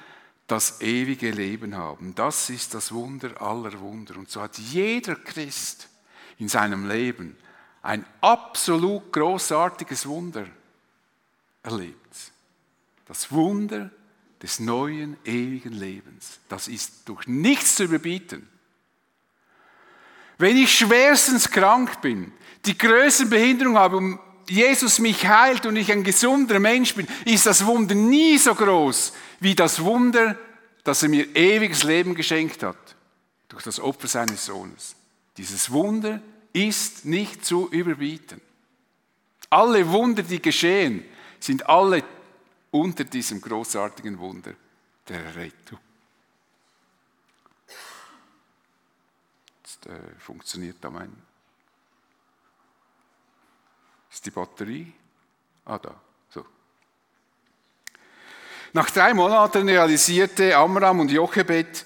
das 0.46 0.80
ewige 0.80 1.30
Leben 1.30 1.76
haben. 1.76 2.14
Das 2.14 2.50
ist 2.50 2.74
das 2.74 2.92
Wunder 2.92 3.40
aller 3.40 3.80
Wunder. 3.80 4.16
Und 4.16 4.30
so 4.30 4.40
hat 4.40 4.58
jeder 4.58 5.16
Christ 5.16 5.88
in 6.38 6.48
seinem 6.48 6.88
Leben 6.88 7.37
ein 7.82 8.04
absolut 8.20 9.12
großartiges 9.12 10.06
Wunder 10.06 10.46
erlebt. 11.62 12.31
Das 13.12 13.31
Wunder 13.31 13.90
des 14.40 14.59
neuen, 14.59 15.18
ewigen 15.27 15.75
Lebens. 15.75 16.40
Das 16.48 16.66
ist 16.66 17.07
durch 17.07 17.27
nichts 17.27 17.75
zu 17.75 17.85
überbieten. 17.85 18.48
Wenn 20.38 20.57
ich 20.57 20.75
schwerstens 20.75 21.51
krank 21.51 22.01
bin, 22.01 22.33
die 22.64 22.79
größte 22.79 23.27
Behinderung 23.27 23.77
habe 23.77 23.98
und 23.98 24.18
Jesus 24.48 24.98
mich 24.98 25.27
heilt 25.27 25.66
und 25.66 25.77
ich 25.77 25.92
ein 25.92 26.05
gesunder 26.05 26.59
Mensch 26.59 26.94
bin, 26.94 27.07
ist 27.27 27.44
das 27.44 27.66
Wunder 27.66 27.94
nie 27.94 28.38
so 28.38 28.55
groß 28.55 29.12
wie 29.40 29.55
das 29.55 29.83
Wunder, 29.83 30.38
dass 30.83 31.03
er 31.03 31.11
mir 31.11 31.37
ewiges 31.37 31.83
Leben 31.83 32.14
geschenkt 32.14 32.62
hat 32.62 32.96
durch 33.51 33.62
das 33.62 33.79
Opfer 33.79 34.09
seines 34.09 34.46
Sohnes. 34.46 34.96
Dieses 35.37 35.70
Wunder 35.70 36.22
ist 36.55 37.05
nicht 37.05 37.44
zu 37.44 37.68
überbieten. 37.70 38.40
Alle 39.51 39.87
Wunder, 39.90 40.22
die 40.22 40.40
geschehen, 40.40 41.05
sind 41.40 41.68
alle 41.68 42.03
unter 42.72 43.04
diesem 43.04 43.40
großartigen 43.40 44.18
Wunder 44.18 44.54
der 45.08 45.24
Errettung. 45.24 45.78
Jetzt 49.62 49.87
äh, 49.87 50.18
funktioniert 50.18 50.76
da 50.80 50.90
mein. 50.90 51.16
Ist 54.11 54.26
die 54.26 54.30
Batterie? 54.30 54.92
Ah, 55.64 55.78
da. 55.78 55.94
Nach 58.74 58.88
drei 58.88 59.12
Monaten 59.12 59.68
realisierte 59.68 60.56
Amram 60.56 61.00
und 61.00 61.11
Jochebed, 61.11 61.85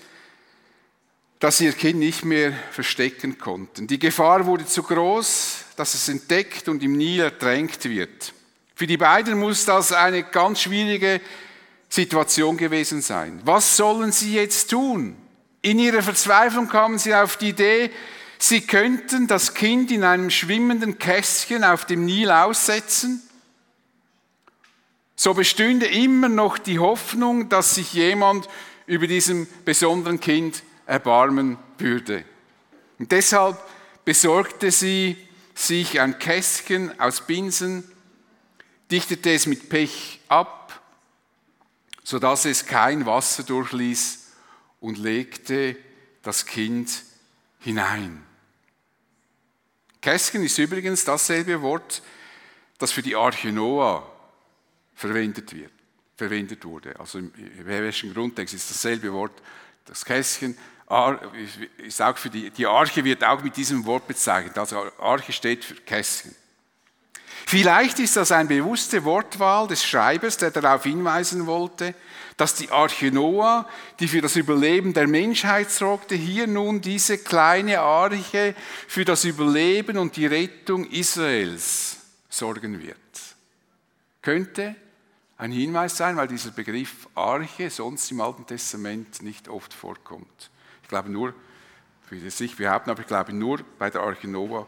dass 1.40 1.58
sie 1.58 1.64
ihr 1.64 1.72
Kind 1.72 1.98
nicht 1.98 2.24
mehr 2.24 2.52
verstecken 2.70 3.38
konnten. 3.38 3.88
Die 3.88 3.98
Gefahr 3.98 4.46
wurde 4.46 4.66
zu 4.66 4.84
groß, 4.84 5.64
dass 5.74 5.94
es 5.94 6.08
entdeckt 6.08 6.68
und 6.68 6.82
im 6.84 6.96
Nil 6.96 7.22
ertränkt 7.22 7.84
wird. 7.86 8.32
Für 8.76 8.86
die 8.86 8.96
beiden 8.96 9.40
muss 9.40 9.64
das 9.64 9.90
eine 9.92 10.22
ganz 10.22 10.60
schwierige 10.60 11.20
Situation 11.88 12.56
gewesen 12.56 13.02
sein. 13.02 13.40
Was 13.44 13.76
sollen 13.76 14.12
sie 14.12 14.34
jetzt 14.34 14.70
tun? 14.70 15.16
In 15.62 15.80
ihrer 15.80 16.02
Verzweiflung 16.02 16.68
kamen 16.68 16.98
sie 16.98 17.12
auf 17.12 17.36
die 17.36 17.48
Idee, 17.48 17.90
sie 18.38 18.60
könnten 18.60 19.26
das 19.26 19.54
Kind 19.54 19.90
in 19.90 20.04
einem 20.04 20.30
schwimmenden 20.30 20.98
Kästchen 21.00 21.64
auf 21.64 21.84
dem 21.86 22.04
Nil 22.04 22.30
aussetzen 22.30 23.26
so 25.16 25.32
bestünde 25.32 25.86
immer 25.86 26.28
noch 26.28 26.58
die 26.58 26.78
Hoffnung, 26.78 27.48
dass 27.48 27.74
sich 27.74 27.94
jemand 27.94 28.48
über 28.86 29.06
diesem 29.06 29.48
besonderen 29.64 30.20
Kind 30.20 30.62
erbarmen 30.84 31.56
würde. 31.78 32.22
Und 32.98 33.10
deshalb 33.10 33.58
besorgte 34.04 34.70
sie 34.70 35.16
sich 35.54 36.00
ein 36.00 36.18
Kästchen 36.18 37.00
aus 37.00 37.22
Binsen, 37.22 37.90
dichtete 38.90 39.32
es 39.32 39.46
mit 39.46 39.68
Pech 39.68 40.20
ab, 40.28 40.80
sodass 42.04 42.44
es 42.44 42.66
kein 42.66 43.06
Wasser 43.06 43.42
durchließ 43.42 44.26
und 44.80 44.98
legte 44.98 45.76
das 46.22 46.46
Kind 46.46 47.02
hinein. 47.60 48.24
Kästchen 50.00 50.44
ist 50.44 50.58
übrigens 50.58 51.04
dasselbe 51.04 51.60
Wort, 51.62 52.02
das 52.78 52.92
für 52.92 53.02
die 53.02 53.16
Arche 53.16 53.50
Noah 53.50 54.08
verwendet 54.94 55.52
wird, 55.52 55.72
verwendet 56.16 56.64
wurde. 56.64 56.98
Also 57.00 57.18
im 57.18 57.32
hebräischen 57.34 58.14
Grundtext 58.14 58.54
ist 58.54 58.70
dasselbe 58.70 59.12
Wort, 59.12 59.42
das 59.84 60.04
Kästchen, 60.04 60.56
ist 61.78 62.00
auch 62.02 62.16
für 62.16 62.30
die, 62.30 62.50
die 62.50 62.66
Arche 62.66 63.04
wird 63.04 63.24
auch 63.24 63.42
mit 63.42 63.56
diesem 63.56 63.84
Wort 63.84 64.06
bezeichnet. 64.06 64.56
Also 64.56 64.92
Arche 64.98 65.32
steht 65.32 65.64
für 65.64 65.74
Kästchen. 65.74 66.34
Vielleicht 67.48 68.00
ist 68.00 68.16
das 68.16 68.32
eine 68.32 68.48
bewusste 68.48 69.04
Wortwahl 69.04 69.68
des 69.68 69.84
Schreibers, 69.84 70.36
der 70.36 70.50
darauf 70.50 70.82
hinweisen 70.82 71.46
wollte, 71.46 71.94
dass 72.36 72.56
die 72.56 72.70
Arche 72.72 73.12
Noah, 73.12 73.68
die 74.00 74.08
für 74.08 74.20
das 74.20 74.34
Überleben 74.34 74.92
der 74.92 75.06
Menschheit 75.06 75.70
sorgte, 75.70 76.16
hier 76.16 76.48
nun 76.48 76.80
diese 76.80 77.18
kleine 77.18 77.78
Arche 77.78 78.56
für 78.88 79.04
das 79.04 79.24
Überleben 79.24 79.96
und 79.96 80.16
die 80.16 80.26
Rettung 80.26 80.90
Israels 80.90 81.98
sorgen 82.28 82.82
wird. 82.82 82.96
Könnte 84.22 84.74
ein 85.38 85.52
Hinweis 85.52 85.96
sein, 85.96 86.16
weil 86.16 86.26
dieser 86.26 86.50
Begriff 86.50 87.08
Arche 87.14 87.70
sonst 87.70 88.10
im 88.10 88.20
Alten 88.22 88.44
Testament 88.44 89.22
nicht 89.22 89.48
oft 89.48 89.72
vorkommt. 89.72 90.50
Ich 90.82 90.88
glaube 90.88 91.10
nur, 91.10 91.32
ich 92.06 92.10
will 92.10 92.26
es 92.26 92.40
nicht 92.40 92.56
behaupten, 92.56 92.90
aber 92.90 93.02
ich 93.02 93.06
glaube 93.06 93.32
nur 93.32 93.60
bei 93.78 93.88
der 93.88 94.00
Arche 94.00 94.26
Noah 94.26 94.66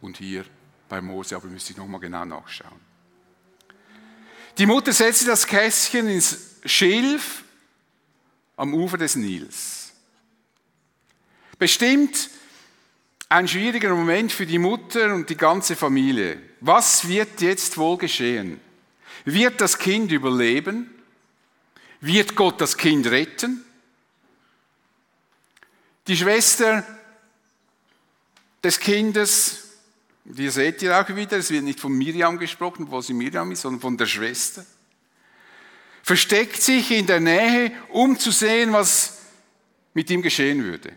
und 0.00 0.18
hier 0.18 0.44
bei 0.90 1.00
Mose, 1.00 1.36
aber 1.36 1.46
müsste 1.46 1.72
ich 1.72 1.78
nochmal 1.78 2.00
genau 2.00 2.26
nachschauen. 2.26 2.80
Die 4.58 4.66
Mutter 4.66 4.92
setzte 4.92 5.24
das 5.26 5.46
Kästchen 5.46 6.08
ins 6.08 6.56
Schilf 6.66 7.44
am 8.56 8.74
Ufer 8.74 8.98
des 8.98 9.16
Nils. 9.16 9.92
Bestimmt 11.58 12.28
ein 13.30 13.48
schwieriger 13.48 13.94
Moment 13.94 14.32
für 14.32 14.44
die 14.44 14.58
Mutter 14.58 15.14
und 15.14 15.30
die 15.30 15.36
ganze 15.36 15.76
Familie. 15.76 16.42
Was 16.60 17.08
wird 17.08 17.40
jetzt 17.40 17.78
wohl 17.78 17.96
geschehen? 17.96 18.60
Wird 19.24 19.60
das 19.60 19.78
Kind 19.78 20.10
überleben? 20.10 20.90
Wird 22.00 22.34
Gott 22.34 22.60
das 22.60 22.76
Kind 22.76 23.06
retten? 23.06 23.64
Die 26.08 26.16
Schwester 26.16 26.84
des 28.64 28.80
Kindes, 28.80 29.69
die 30.24 30.48
seht 30.50 30.82
ihr 30.82 30.98
auch 30.98 31.08
wieder, 31.14 31.38
es 31.38 31.50
wird 31.50 31.64
nicht 31.64 31.80
von 31.80 31.92
Miriam 31.92 32.38
gesprochen, 32.38 32.90
wo 32.90 33.00
sie 33.00 33.14
Miriam 33.14 33.50
ist, 33.52 33.62
sondern 33.62 33.80
von 33.80 33.96
der 33.96 34.06
Schwester, 34.06 34.64
versteckt 36.02 36.62
sich 36.62 36.90
in 36.90 37.06
der 37.06 37.20
Nähe, 37.20 37.72
um 37.88 38.18
zu 38.18 38.30
sehen, 38.30 38.72
was 38.72 39.18
mit 39.94 40.10
ihm 40.10 40.22
geschehen 40.22 40.62
würde. 40.64 40.92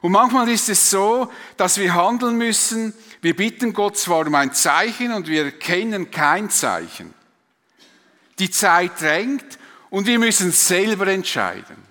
Und 0.00 0.12
manchmal 0.12 0.48
ist 0.48 0.68
es 0.68 0.90
so, 0.90 1.30
dass 1.56 1.78
wir 1.78 1.94
handeln 1.94 2.38
müssen. 2.38 2.94
Wir 3.20 3.34
bitten 3.34 3.72
Gott 3.72 3.98
zwar 3.98 4.26
um 4.26 4.34
ein 4.34 4.54
Zeichen 4.54 5.12
und 5.12 5.26
wir 5.26 5.46
erkennen 5.46 6.10
kein 6.10 6.50
Zeichen. 6.50 7.12
Die 8.38 8.50
Zeit 8.50 9.00
drängt 9.00 9.58
und 9.90 10.06
wir 10.06 10.20
müssen 10.20 10.52
selber 10.52 11.08
entscheiden. 11.08 11.87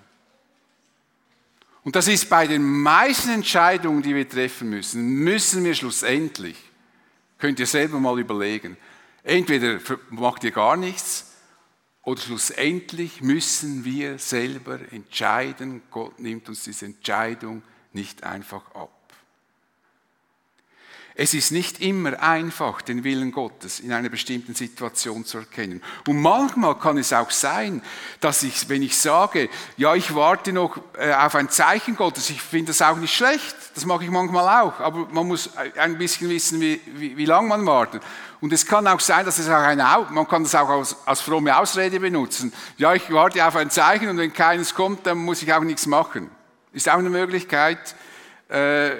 Und 1.88 1.96
das 1.96 2.06
ist 2.06 2.28
bei 2.28 2.46
den 2.46 2.82
meisten 2.82 3.30
Entscheidungen, 3.30 4.02
die 4.02 4.14
wir 4.14 4.28
treffen 4.28 4.68
müssen, 4.68 5.02
müssen 5.24 5.64
wir 5.64 5.74
schlussendlich, 5.74 6.58
könnt 7.38 7.58
ihr 7.60 7.66
selber 7.66 7.98
mal 7.98 8.18
überlegen, 8.18 8.76
entweder 9.22 9.80
macht 10.10 10.44
ihr 10.44 10.50
gar 10.50 10.76
nichts 10.76 11.32
oder 12.02 12.20
schlussendlich 12.20 13.22
müssen 13.22 13.86
wir 13.86 14.18
selber 14.18 14.80
entscheiden. 14.92 15.80
Gott 15.90 16.20
nimmt 16.20 16.50
uns 16.50 16.64
diese 16.64 16.84
Entscheidung 16.84 17.62
nicht 17.94 18.22
einfach 18.22 18.70
ab. 18.74 18.92
Es 21.20 21.34
ist 21.34 21.50
nicht 21.50 21.80
immer 21.80 22.22
einfach, 22.22 22.80
den 22.80 23.02
Willen 23.02 23.32
Gottes 23.32 23.80
in 23.80 23.92
einer 23.92 24.08
bestimmten 24.08 24.54
Situation 24.54 25.24
zu 25.24 25.38
erkennen. 25.38 25.82
Und 26.06 26.22
manchmal 26.22 26.78
kann 26.78 26.96
es 26.96 27.12
auch 27.12 27.32
sein, 27.32 27.82
dass 28.20 28.44
ich, 28.44 28.68
wenn 28.68 28.84
ich 28.84 28.96
sage, 28.96 29.48
ja, 29.76 29.96
ich 29.96 30.14
warte 30.14 30.52
noch 30.52 30.78
äh, 30.96 31.12
auf 31.12 31.34
ein 31.34 31.48
Zeichen 31.48 31.96
Gottes, 31.96 32.30
ich 32.30 32.40
finde 32.40 32.66
das 32.66 32.82
auch 32.82 32.96
nicht 32.98 33.12
schlecht, 33.12 33.56
das 33.74 33.84
mache 33.84 34.04
ich 34.04 34.10
manchmal 34.10 34.62
auch, 34.62 34.78
aber 34.78 35.08
man 35.10 35.26
muss 35.26 35.50
ein 35.56 35.98
bisschen 35.98 36.30
wissen, 36.30 36.60
wie, 36.60 36.80
wie, 36.94 37.16
wie 37.16 37.24
lange 37.24 37.48
man 37.48 37.66
wartet. 37.66 38.00
Und 38.40 38.52
es 38.52 38.64
kann 38.64 38.86
auch 38.86 39.00
sein, 39.00 39.26
dass 39.26 39.40
es 39.40 39.48
auch 39.48 39.54
eine, 39.54 39.88
man 40.10 40.28
kann 40.28 40.44
das 40.44 40.54
auch 40.54 40.68
als, 40.68 40.96
als 41.04 41.20
fromme 41.20 41.58
Ausrede 41.58 41.98
benutzen. 41.98 42.52
Ja, 42.76 42.94
ich 42.94 43.12
warte 43.12 43.44
auf 43.44 43.56
ein 43.56 43.70
Zeichen 43.70 44.08
und 44.08 44.18
wenn 44.18 44.32
keines 44.32 44.72
kommt, 44.72 45.04
dann 45.04 45.18
muss 45.18 45.42
ich 45.42 45.52
auch 45.52 45.64
nichts 45.64 45.86
machen. 45.86 46.30
Ist 46.72 46.88
auch 46.88 46.98
eine 46.98 47.10
Möglichkeit, 47.10 47.96
äh, 48.48 48.98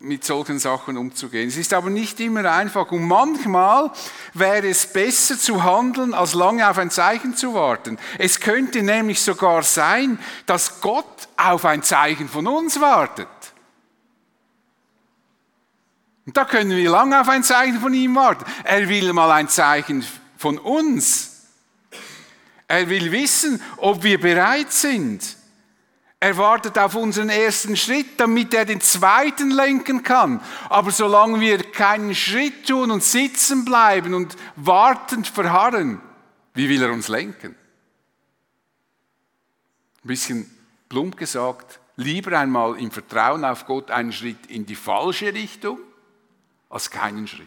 mit 0.00 0.24
solchen 0.24 0.60
Sachen 0.60 0.96
umzugehen. 0.96 1.48
Es 1.48 1.56
ist 1.56 1.74
aber 1.74 1.90
nicht 1.90 2.20
immer 2.20 2.44
einfach 2.52 2.92
und 2.92 3.02
manchmal 3.04 3.90
wäre 4.32 4.68
es 4.68 4.86
besser 4.92 5.36
zu 5.36 5.64
handeln, 5.64 6.14
als 6.14 6.34
lange 6.34 6.68
auf 6.68 6.78
ein 6.78 6.90
Zeichen 6.90 7.36
zu 7.36 7.54
warten. 7.54 7.98
Es 8.16 8.38
könnte 8.38 8.82
nämlich 8.82 9.20
sogar 9.20 9.62
sein, 9.62 10.18
dass 10.46 10.80
Gott 10.80 11.28
auf 11.36 11.64
ein 11.64 11.82
Zeichen 11.82 12.28
von 12.28 12.46
uns 12.46 12.80
wartet. 12.80 13.28
Und 16.26 16.36
da 16.36 16.44
können 16.44 16.70
wir 16.70 16.90
lange 16.90 17.20
auf 17.20 17.28
ein 17.28 17.42
Zeichen 17.42 17.80
von 17.80 17.92
ihm 17.92 18.14
warten. 18.14 18.44
Er 18.62 18.88
will 18.88 19.12
mal 19.12 19.32
ein 19.32 19.48
Zeichen 19.48 20.06
von 20.36 20.58
uns. 20.58 21.46
Er 22.68 22.88
will 22.88 23.10
wissen, 23.10 23.60
ob 23.78 24.02
wir 24.02 24.20
bereit 24.20 24.72
sind. 24.72 25.37
Er 26.20 26.36
wartet 26.36 26.76
auf 26.78 26.96
unseren 26.96 27.28
ersten 27.28 27.76
Schritt, 27.76 28.18
damit 28.18 28.52
er 28.52 28.64
den 28.64 28.80
zweiten 28.80 29.50
lenken 29.50 30.02
kann. 30.02 30.40
Aber 30.68 30.90
solange 30.90 31.38
wir 31.38 31.58
keinen 31.70 32.14
Schritt 32.14 32.66
tun 32.66 32.90
und 32.90 33.04
sitzen 33.04 33.64
bleiben 33.64 34.14
und 34.14 34.36
wartend 34.56 35.28
verharren, 35.28 36.00
wie 36.54 36.68
will 36.68 36.82
er 36.82 36.92
uns 36.92 37.06
lenken? 37.06 37.54
Ein 40.02 40.08
bisschen 40.08 40.50
plump 40.88 41.16
gesagt, 41.16 41.78
lieber 41.94 42.36
einmal 42.36 42.78
im 42.80 42.90
Vertrauen 42.90 43.44
auf 43.44 43.64
Gott 43.66 43.92
einen 43.92 44.12
Schritt 44.12 44.46
in 44.48 44.66
die 44.66 44.74
falsche 44.74 45.32
Richtung, 45.32 45.78
als 46.68 46.90
keinen 46.90 47.28
Schritt. 47.28 47.46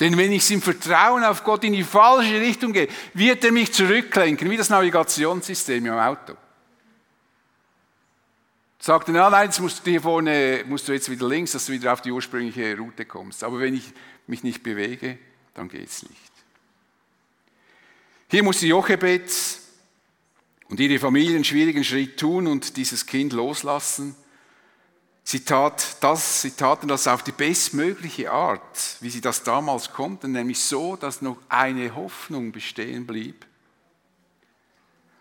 Denn 0.00 0.16
wenn 0.16 0.32
ich 0.32 0.50
im 0.50 0.60
Vertrauen 0.60 1.22
auf 1.22 1.44
Gott 1.44 1.62
in 1.62 1.74
die 1.74 1.84
falsche 1.84 2.40
Richtung 2.40 2.72
gehe, 2.72 2.88
wird 3.14 3.44
er 3.44 3.52
mich 3.52 3.72
zurücklenken, 3.72 4.50
wie 4.50 4.56
das 4.56 4.70
Navigationssystem 4.70 5.86
im 5.86 5.94
Auto. 5.94 6.34
Sagt 8.84 9.06
er, 9.10 9.30
nein, 9.30 9.44
jetzt 9.44 9.60
musst 9.60 9.86
du 9.86 9.90
hier 9.92 10.02
vorne, 10.02 10.64
musst 10.66 10.88
du 10.88 10.92
jetzt 10.92 11.08
wieder 11.08 11.28
links, 11.28 11.52
dass 11.52 11.66
du 11.66 11.72
wieder 11.72 11.92
auf 11.92 12.02
die 12.02 12.10
ursprüngliche 12.10 12.76
Route 12.76 13.04
kommst. 13.04 13.44
Aber 13.44 13.60
wenn 13.60 13.74
ich 13.74 13.92
mich 14.26 14.42
nicht 14.42 14.64
bewege, 14.64 15.18
dann 15.54 15.68
geht 15.68 15.88
es 15.88 16.02
nicht. 16.02 16.32
Hier 18.28 18.42
musste 18.42 18.66
Jochebed 18.66 19.30
und 20.68 20.80
ihre 20.80 20.98
Familie 20.98 21.36
einen 21.36 21.44
schwierigen 21.44 21.84
Schritt 21.84 22.18
tun 22.18 22.48
und 22.48 22.76
dieses 22.76 23.06
Kind 23.06 23.32
loslassen. 23.32 24.16
Sie, 25.22 25.44
tat 25.44 25.98
das, 26.00 26.42
sie 26.42 26.50
taten 26.50 26.88
das 26.88 27.06
auf 27.06 27.22
die 27.22 27.30
bestmögliche 27.30 28.32
Art, 28.32 28.96
wie 28.98 29.10
sie 29.10 29.20
das 29.20 29.44
damals 29.44 29.92
konnten, 29.92 30.32
nämlich 30.32 30.58
so, 30.58 30.96
dass 30.96 31.22
noch 31.22 31.36
eine 31.48 31.94
Hoffnung 31.94 32.50
bestehen 32.50 33.06
blieb. 33.06 33.46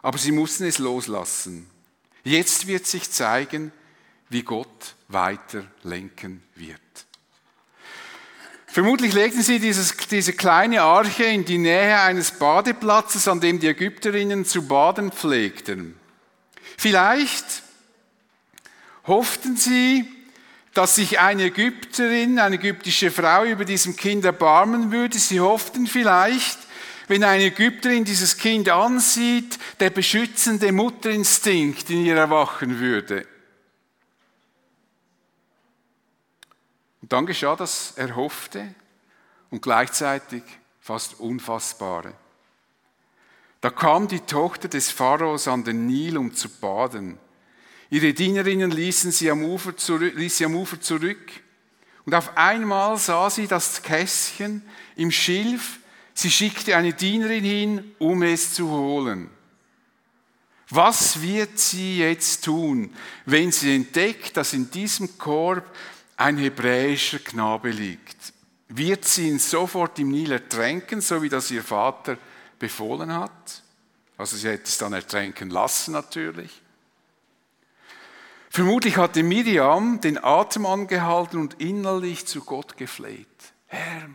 Aber 0.02 0.17
sie 0.17 0.32
mussten 0.32 0.63
es 0.63 0.80
loslassen. 0.80 1.70
Jetzt 2.23 2.67
wird 2.67 2.86
sich 2.88 3.10
zeigen, 3.12 3.71
wie 4.29 4.43
Gott 4.43 4.95
weiter 5.07 5.65
lenken 5.84 6.43
wird. 6.55 6.79
Vermutlich 8.67 9.13
legten 9.13 9.41
sie 9.41 9.60
dieses, 9.60 9.97
diese 10.10 10.31
kleine 10.31 10.84
Arche 10.84 11.25
in 11.25 11.43
die 11.43 11.57
Nähe 11.57 11.99
eines 11.99 12.31
Badeplatzes, 12.31 13.27
an 13.27 13.41
dem 13.41 13.60
die 13.60 13.67
Ägypterinnen 13.67 14.45
zu 14.45 14.65
baden 14.65 15.12
pflegten. 15.12 15.99
Vielleicht 16.77 17.63
hofften 19.05 19.57
sie, 19.57 20.10
dass 20.73 20.95
sich 20.95 21.19
eine 21.19 21.45
Ägypterin, 21.45 22.39
eine 22.39 22.55
ägyptische 22.55 23.12
Frau 23.12 23.43
über 23.43 23.65
diesem 23.65 23.97
Kind 23.97 24.23
erbarmen 24.23 24.91
würde. 24.93 25.19
Sie 25.19 25.41
hofften 25.41 25.86
vielleicht, 25.86 26.57
wenn 27.12 27.26
eine 27.26 27.43
Ägypterin 27.43 28.06
dieses 28.06 28.38
Kind 28.38 28.69
ansieht, 28.69 29.60
der 29.82 29.89
beschützende 29.89 30.71
Mutterinstinkt 30.71 31.89
in 31.89 32.06
ihr 32.06 32.15
erwachen 32.15 32.80
würde. 32.80 33.28
Und 37.02 37.12
dann 37.12 37.26
geschah 37.26 37.58
das 37.58 37.91
Erhoffte 37.97 38.74
und 39.50 39.62
gleichzeitig 39.62 40.41
fast 40.80 41.19
Unfassbare. 41.19 42.13
Da 43.60 43.69
kam 43.71 44.08
die 44.08 44.21
Tochter 44.21 44.69
des 44.69 44.89
Pharaos 44.89 45.50
an 45.50 45.65
den 45.65 45.88
Nil, 45.88 46.17
um 46.17 46.34
zu 46.34 46.47
baden. 46.47 47.17
Ihre 47.89 48.13
Dienerinnen 48.13 48.71
ließen 48.71 49.12
sie 49.12 49.30
am 49.30 49.43
Ufer 49.43 49.76
zurück, 49.76 50.13
ließ 50.15 50.38
sie 50.38 50.45
am 50.45 50.56
Ufer 50.56 50.80
zurück. 50.80 51.30
Und 52.06 52.15
auf 52.15 52.38
einmal 52.38 52.95
sah 52.95 53.30
sie 53.30 53.47
das 53.47 53.84
Kästchen 53.84 54.62
im 54.95 55.12
Schilf 55.12 55.81
Sie 56.13 56.32
schickte 56.32 56.76
eine 56.76 56.93
Dienerin 56.93 57.43
hin, 57.43 57.95
um 58.00 58.21
es 58.24 58.54
zu 58.54 58.69
holen. 58.69 59.30
Was 60.69 61.21
wird 61.21 61.60
sie 61.60 62.00
jetzt 62.00 62.45
tun, 62.45 62.93
wenn 63.26 63.52
sie 63.52 63.76
entdeckt, 63.76 64.38
dass 64.38 64.54
in 64.54 64.71
diesem 64.71 65.17
Korb 65.17 65.65
ein 66.15 66.38
hebräischer 66.38 67.19
Knabe 67.19 67.71
liegt? 67.71 68.34
Wird 68.69 69.04
sie 69.04 69.28
ihn 69.28 69.39
sofort 69.39 70.00
im 70.00 70.12
Nil 70.12 70.32
ertränken, 70.32 71.02
so 71.02 71.21
wie 71.21 71.28
das 71.28 71.52
ihr 71.52 71.63
Vater 71.63 72.17
befohlen 72.58 73.13
hat? 73.13 73.63
Also 74.17 74.38
sie 74.38 74.47
hätte 74.47 74.63
es 74.63 74.78
dann 74.78 74.93
ertränken 74.93 75.50
lassen 75.50 75.91
natürlich. 75.91 76.62
Vermutlich 78.50 78.97
hatte 78.97 79.24
Miriam 79.24 80.00
den 80.00 80.24
Atem 80.24 80.65
angehalten 80.65 81.39
und 81.39 81.60
innerlich 81.62 82.28
zu 82.28 82.41
Gott 82.41 82.78
gefleht. 82.78 83.28
Herr, 83.67 84.10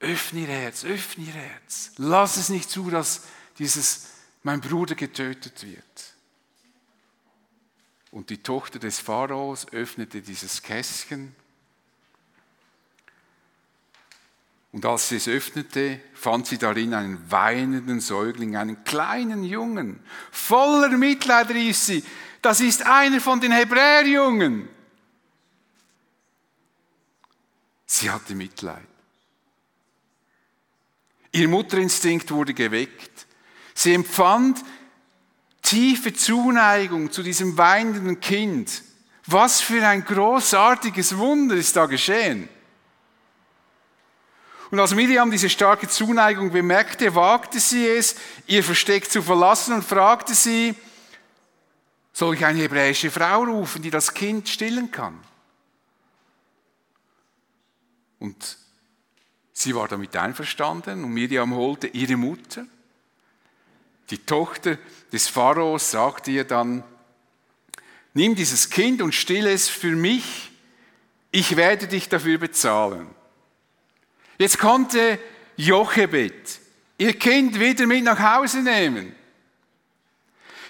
Öffne 0.00 0.40
ihr 0.40 0.48
Herz, 0.48 0.84
öffne 0.84 1.24
ihr 1.24 1.32
Herz. 1.32 1.92
Lass 1.96 2.36
es 2.36 2.48
nicht 2.48 2.70
zu, 2.70 2.90
dass 2.90 3.22
dieses, 3.58 4.08
mein 4.42 4.60
Bruder 4.60 4.94
getötet 4.94 5.64
wird. 5.64 6.14
Und 8.10 8.30
die 8.30 8.42
Tochter 8.42 8.78
des 8.78 9.00
Pharaos 9.00 9.66
öffnete 9.72 10.22
dieses 10.22 10.62
Kästchen. 10.62 11.34
Und 14.70 14.84
als 14.84 15.08
sie 15.08 15.16
es 15.16 15.28
öffnete, 15.28 16.00
fand 16.14 16.46
sie 16.48 16.58
darin 16.58 16.94
einen 16.94 17.30
weinenden 17.30 18.00
Säugling, 18.00 18.56
einen 18.56 18.82
kleinen 18.82 19.44
Jungen. 19.44 20.00
Voller 20.32 20.96
Mitleid 20.96 21.50
rief 21.50 21.76
sie, 21.76 22.04
das 22.42 22.60
ist 22.60 22.84
einer 22.84 23.20
von 23.20 23.40
den 23.40 23.52
Hebräerjungen. 23.52 24.68
Sie 27.86 28.10
hatte 28.10 28.34
Mitleid. 28.34 28.86
Ihr 31.34 31.48
Mutterinstinkt 31.48 32.30
wurde 32.30 32.54
geweckt. 32.54 33.26
Sie 33.74 33.92
empfand 33.92 34.64
tiefe 35.62 36.14
Zuneigung 36.14 37.10
zu 37.10 37.24
diesem 37.24 37.58
weinenden 37.58 38.20
Kind. 38.20 38.84
Was 39.26 39.60
für 39.60 39.84
ein 39.84 40.04
großartiges 40.04 41.16
Wunder 41.16 41.56
ist 41.56 41.74
da 41.74 41.86
geschehen. 41.86 42.48
Und 44.70 44.78
als 44.78 44.94
Miriam 44.94 45.28
diese 45.28 45.50
starke 45.50 45.88
Zuneigung 45.88 46.52
bemerkte, 46.52 47.16
wagte 47.16 47.58
sie 47.58 47.84
es, 47.84 48.14
ihr 48.46 48.62
Versteck 48.62 49.10
zu 49.10 49.20
verlassen 49.20 49.74
und 49.74 49.84
fragte 49.84 50.34
sie, 50.34 50.76
soll 52.12 52.36
ich 52.36 52.44
eine 52.44 52.60
hebräische 52.60 53.10
Frau 53.10 53.42
rufen, 53.42 53.82
die 53.82 53.90
das 53.90 54.14
Kind 54.14 54.48
stillen 54.48 54.92
kann? 54.92 55.18
Und 58.20 58.63
Sie 59.56 59.74
war 59.74 59.86
damit 59.88 60.14
einverstanden 60.16 61.04
und 61.04 61.14
Miriam 61.14 61.54
holte 61.54 61.86
ihre 61.86 62.16
Mutter. 62.16 62.66
Die 64.10 64.18
Tochter 64.18 64.76
des 65.12 65.28
Pharaos 65.28 65.92
sagte 65.92 66.32
ihr 66.32 66.44
dann, 66.44 66.82
nimm 68.12 68.34
dieses 68.34 68.68
Kind 68.68 69.00
und 69.00 69.14
stille 69.14 69.52
es 69.52 69.68
für 69.68 69.94
mich, 69.94 70.50
ich 71.30 71.56
werde 71.56 71.86
dich 71.86 72.08
dafür 72.08 72.38
bezahlen. 72.38 73.08
Jetzt 74.38 74.58
konnte 74.58 75.18
Jochebed 75.56 76.60
ihr 76.98 77.18
Kind 77.18 77.58
wieder 77.58 77.86
mit 77.86 78.04
nach 78.04 78.18
Hause 78.18 78.60
nehmen. 78.60 79.14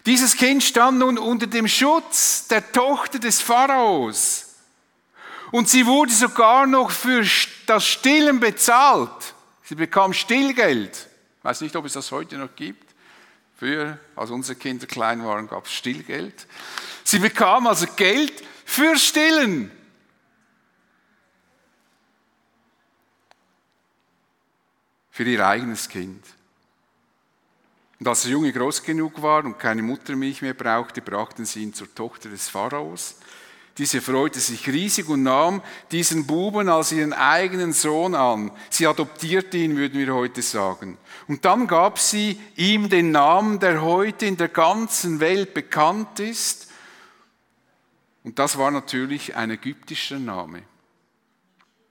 Dieses 0.06 0.36
Kind 0.36 0.62
stand 0.62 0.98
nun 0.98 1.18
unter 1.18 1.46
dem 1.46 1.66
Schutz 1.66 2.46
der 2.48 2.70
Tochter 2.72 3.18
des 3.18 3.40
Pharaos. 3.40 4.56
Und 5.50 5.68
sie 5.68 5.86
wurde 5.86 6.12
sogar 6.12 6.66
noch 6.66 6.90
für 6.90 7.24
das 7.66 7.86
Stillen 7.86 8.40
bezahlt. 8.40 9.34
Sie 9.64 9.74
bekam 9.74 10.12
Stillgeld. 10.12 11.08
Ich 11.38 11.44
weiß 11.44 11.60
nicht, 11.62 11.76
ob 11.76 11.84
es 11.84 11.94
das 11.94 12.10
heute 12.12 12.36
noch 12.36 12.54
gibt. 12.54 12.94
Früher, 13.56 13.98
als 14.16 14.30
unsere 14.30 14.58
Kinder 14.58 14.86
klein 14.86 15.24
waren, 15.24 15.48
gab 15.48 15.66
es 15.66 15.72
Stillgeld. 15.72 16.46
Sie 17.04 17.18
bekam 17.18 17.66
also 17.66 17.86
Geld 17.96 18.42
für 18.64 18.96
Stillen. 18.96 19.70
Für 25.10 25.24
ihr 25.24 25.46
eigenes 25.46 25.88
Kind. 25.88 26.24
Und 28.00 28.08
als 28.08 28.22
der 28.22 28.32
Junge 28.32 28.52
groß 28.52 28.82
genug 28.82 29.22
war 29.22 29.44
und 29.44 29.58
keine 29.58 29.82
Muttermilch 29.82 30.42
mehr 30.42 30.54
brauchte, 30.54 31.00
brachten 31.00 31.44
sie 31.44 31.62
ihn 31.62 31.72
zur 31.72 31.94
Tochter 31.94 32.28
des 32.28 32.48
Pharaos. 32.48 33.16
Diese 33.76 34.00
freute 34.00 34.38
sich 34.38 34.68
riesig 34.68 35.08
und 35.08 35.24
nahm 35.24 35.60
diesen 35.90 36.26
Buben 36.26 36.68
als 36.68 36.92
ihren 36.92 37.12
eigenen 37.12 37.72
Sohn 37.72 38.14
an. 38.14 38.52
Sie 38.70 38.86
adoptierte 38.86 39.56
ihn, 39.56 39.76
würden 39.76 39.98
wir 39.98 40.14
heute 40.14 40.42
sagen. 40.42 40.96
Und 41.26 41.44
dann 41.44 41.66
gab 41.66 41.98
sie 41.98 42.40
ihm 42.54 42.88
den 42.88 43.10
Namen, 43.10 43.58
der 43.58 43.82
heute 43.82 44.26
in 44.26 44.36
der 44.36 44.48
ganzen 44.48 45.18
Welt 45.18 45.54
bekannt 45.54 46.20
ist. 46.20 46.68
Und 48.22 48.38
das 48.38 48.56
war 48.56 48.70
natürlich 48.70 49.34
ein 49.34 49.50
ägyptischer 49.50 50.20
Name. 50.20 50.62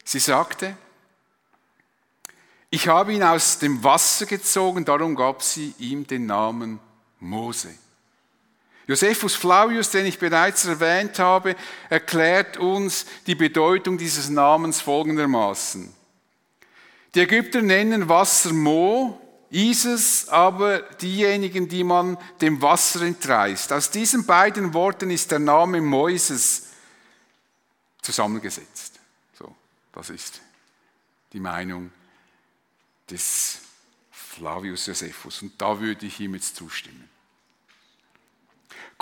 Sie 0.06 0.20
sagte, 0.20 0.78
ich 2.70 2.88
habe 2.88 3.14
ihn 3.14 3.24
aus 3.24 3.60
dem 3.60 3.84
Wasser 3.84 4.26
gezogen, 4.26 4.86
darum 4.86 5.16
gab 5.16 5.44
sie 5.44 5.76
ihm 5.80 6.08
den 6.08 6.26
Namen 6.26 6.80
Mose. 7.20 7.76
Josephus 8.88 9.36
Flavius, 9.36 9.90
den 9.92 10.06
ich 10.06 10.20
bereits 10.20 10.66
erwähnt 10.66 11.18
habe, 11.20 11.56
erklärt 11.90 12.58
uns 12.58 13.06
die 13.28 13.36
Bedeutung 13.36 13.98
dieses 13.98 14.30
Namens 14.30 14.82
folgendermaßen. 14.82 15.94
Die 17.16 17.20
Ägypter 17.22 17.62
nennen 17.62 18.10
Wasser 18.10 18.52
Mo, 18.52 19.20
Isis 19.50 20.28
aber 20.30 20.80
diejenigen, 20.80 21.70
die 21.70 21.84
man 21.84 22.18
dem 22.42 22.62
Wasser 22.62 23.04
entreißt. 23.04 23.72
Aus 23.72 23.92
diesen 23.92 24.26
beiden 24.26 24.74
Worten 24.74 25.12
ist 25.12 25.30
der 25.30 25.40
Name 25.40 25.80
Moises 25.80 26.70
zusammengesetzt. 28.02 29.00
So, 29.38 29.56
das 29.92 30.10
ist 30.10 30.42
die 31.32 31.40
Meinung 31.40 31.92
des 33.10 33.60
Flavius 34.12 34.88
Josephus. 34.88 35.44
Und 35.44 35.62
da 35.62 35.80
würde 35.80 36.08
ich 36.08 36.20
ihm 36.20 36.34
jetzt 36.34 36.56
zustimmen. 36.56 37.13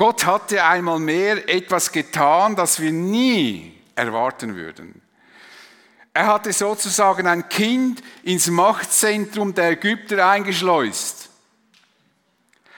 Gott 0.02 0.26
hatte 0.26 0.64
einmal 0.64 0.98
mehr 0.98 1.48
etwas 1.48 1.92
getan, 1.92 2.56
das 2.56 2.80
wir 2.80 2.92
nie 2.92 3.72
erwarten 3.94 4.56
würden. 4.56 5.00
Er 6.12 6.26
hatte 6.26 6.52
sozusagen 6.54 7.28
ein 7.28 7.48
Kind 7.50 8.02
ins 8.24 8.48
Machtzentrum 8.48 9.54
der 9.54 9.70
Ägypter 9.74 10.28
eingeschleust. 10.28 11.30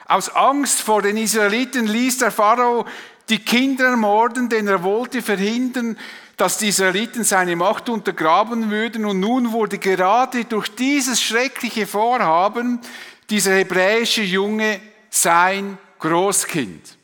Aus 0.06 0.28
Angst 0.36 0.82
vor 0.82 1.00
den 1.00 1.16
Israeliten 1.16 1.86
ließ 1.86 2.18
der 2.18 2.30
Pharao 2.30 2.84
die 3.30 3.38
Kinder 3.38 3.86
ermorden, 3.86 4.50
denn 4.50 4.68
er 4.68 4.82
wollte 4.82 5.22
verhindern, 5.22 5.96
dass 6.36 6.58
die 6.58 6.68
Israeliten 6.68 7.24
seine 7.24 7.56
Macht 7.56 7.88
untergraben 7.88 8.70
würden. 8.70 9.06
Und 9.06 9.20
nun 9.20 9.52
wurde 9.52 9.78
gerade 9.78 10.44
durch 10.44 10.68
dieses 10.74 11.22
schreckliche 11.22 11.86
Vorhaben 11.86 12.80
dieser 13.30 13.54
hebräische 13.54 14.20
Junge 14.20 14.78
sein 15.08 15.78
Großkind. 16.00 16.98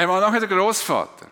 Er 0.00 0.08
war 0.08 0.18
nachher 0.22 0.40
der 0.40 0.48
Großvater. 0.48 1.30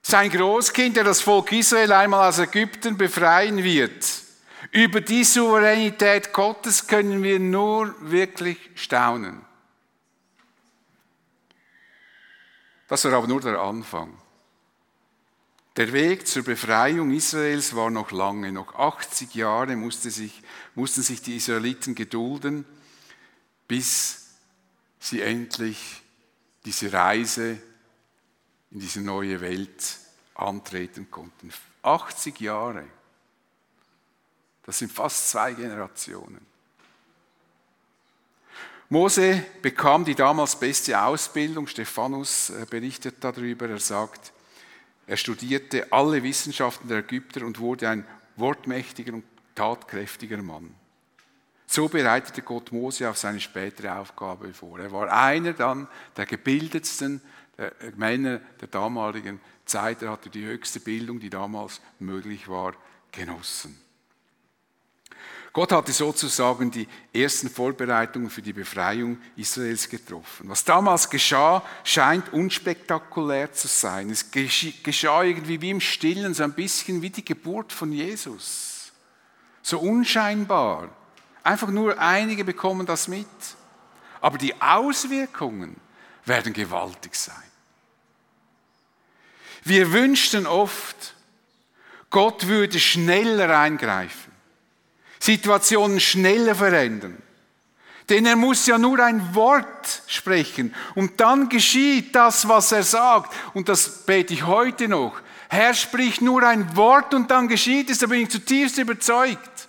Sein 0.00 0.30
Großkind, 0.30 0.96
der 0.96 1.04
das 1.04 1.20
Volk 1.20 1.52
Israel 1.52 1.92
einmal 1.92 2.26
aus 2.26 2.38
Ägypten 2.38 2.96
befreien 2.96 3.62
wird. 3.62 4.06
Über 4.72 5.02
die 5.02 5.22
Souveränität 5.22 6.32
Gottes 6.32 6.86
können 6.86 7.22
wir 7.22 7.38
nur 7.38 7.94
wirklich 8.10 8.56
staunen. 8.74 9.44
Das 12.88 13.04
war 13.04 13.12
aber 13.12 13.26
nur 13.26 13.42
der 13.42 13.60
Anfang. 13.60 14.16
Der 15.76 15.92
Weg 15.92 16.26
zur 16.26 16.42
Befreiung 16.42 17.10
Israels 17.10 17.76
war 17.76 17.90
noch 17.90 18.12
lange. 18.12 18.50
Noch 18.50 18.74
80 18.74 19.34
Jahre 19.34 19.76
musste 19.76 20.10
sich, 20.10 20.42
mussten 20.74 21.02
sich 21.02 21.20
die 21.20 21.36
Israeliten 21.36 21.94
gedulden, 21.94 22.64
bis 23.68 24.25
sie 24.98 25.22
endlich 25.22 26.02
diese 26.64 26.92
Reise 26.92 27.58
in 28.70 28.80
diese 28.80 29.00
neue 29.00 29.40
Welt 29.40 29.98
antreten 30.34 31.10
konnten. 31.10 31.52
80 31.82 32.40
Jahre. 32.40 32.84
Das 34.64 34.78
sind 34.78 34.90
fast 34.90 35.30
zwei 35.30 35.52
Generationen. 35.54 36.44
Mose 38.88 39.44
bekam 39.62 40.04
die 40.04 40.14
damals 40.14 40.58
beste 40.58 41.00
Ausbildung. 41.00 41.66
Stephanus 41.66 42.50
äh, 42.50 42.66
berichtet 42.68 43.16
darüber. 43.20 43.68
Er 43.68 43.80
sagt, 43.80 44.32
er 45.06 45.16
studierte 45.16 45.92
alle 45.92 46.22
Wissenschaften 46.22 46.88
der 46.88 46.98
Ägypter 46.98 47.44
und 47.44 47.58
wurde 47.58 47.88
ein 47.88 48.06
wortmächtiger 48.36 49.14
und 49.14 49.24
tatkräftiger 49.54 50.42
Mann. 50.42 50.74
So 51.66 51.88
bereitete 51.88 52.42
Gott 52.42 52.70
Mose 52.70 53.10
auf 53.10 53.18
seine 53.18 53.40
spätere 53.40 53.98
Aufgabe 53.98 54.52
vor. 54.54 54.78
Er 54.78 54.92
war 54.92 55.12
einer 55.12 55.52
dann 55.52 55.88
der 56.16 56.26
gebildetsten 56.26 57.20
der 57.58 57.72
Männer 57.96 58.40
der 58.60 58.68
damaligen 58.68 59.40
Zeit. 59.64 60.02
Er 60.02 60.10
hatte 60.10 60.30
die 60.30 60.44
höchste 60.44 60.80
Bildung, 60.80 61.18
die 61.18 61.30
damals 61.30 61.80
möglich 61.98 62.48
war, 62.48 62.74
genossen. 63.10 63.80
Gott 65.52 65.72
hatte 65.72 65.92
sozusagen 65.92 66.70
die 66.70 66.86
ersten 67.14 67.48
Vorbereitungen 67.48 68.28
für 68.28 68.42
die 68.42 68.52
Befreiung 68.52 69.18
Israels 69.36 69.88
getroffen. 69.88 70.50
Was 70.50 70.64
damals 70.64 71.08
geschah, 71.08 71.64
scheint 71.82 72.30
unspektakulär 72.30 73.50
zu 73.54 73.66
sein. 73.66 74.10
Es 74.10 74.30
geschah 74.30 75.22
irgendwie 75.22 75.62
wie 75.62 75.70
im 75.70 75.80
Stillen, 75.80 76.34
so 76.34 76.42
ein 76.42 76.52
bisschen 76.52 77.00
wie 77.00 77.08
die 77.08 77.24
Geburt 77.24 77.72
von 77.72 77.90
Jesus. 77.90 78.92
So 79.62 79.80
unscheinbar. 79.80 80.90
Einfach 81.46 81.68
nur 81.68 81.96
einige 82.00 82.44
bekommen 82.44 82.86
das 82.86 83.06
mit. 83.06 83.28
Aber 84.20 84.36
die 84.36 84.60
Auswirkungen 84.60 85.76
werden 86.24 86.52
gewaltig 86.52 87.14
sein. 87.14 87.36
Wir 89.62 89.92
wünschten 89.92 90.48
oft, 90.48 91.14
Gott 92.10 92.48
würde 92.48 92.80
schneller 92.80 93.56
eingreifen. 93.56 94.32
Situationen 95.20 96.00
schneller 96.00 96.56
verändern. 96.56 97.16
Denn 98.08 98.26
er 98.26 98.34
muss 98.34 98.66
ja 98.66 98.76
nur 98.76 98.98
ein 98.98 99.32
Wort 99.36 100.02
sprechen 100.08 100.74
und 100.96 101.20
dann 101.20 101.48
geschieht 101.48 102.12
das, 102.16 102.48
was 102.48 102.72
er 102.72 102.82
sagt. 102.82 103.32
Und 103.54 103.68
das 103.68 104.04
bete 104.04 104.34
ich 104.34 104.44
heute 104.46 104.88
noch. 104.88 105.20
Herr 105.48 105.74
spricht 105.74 106.22
nur 106.22 106.42
ein 106.42 106.76
Wort 106.76 107.14
und 107.14 107.30
dann 107.30 107.46
geschieht 107.46 107.88
es, 107.88 107.98
da 107.98 108.08
bin 108.08 108.22
ich 108.22 108.30
zutiefst 108.30 108.78
überzeugt. 108.78 109.65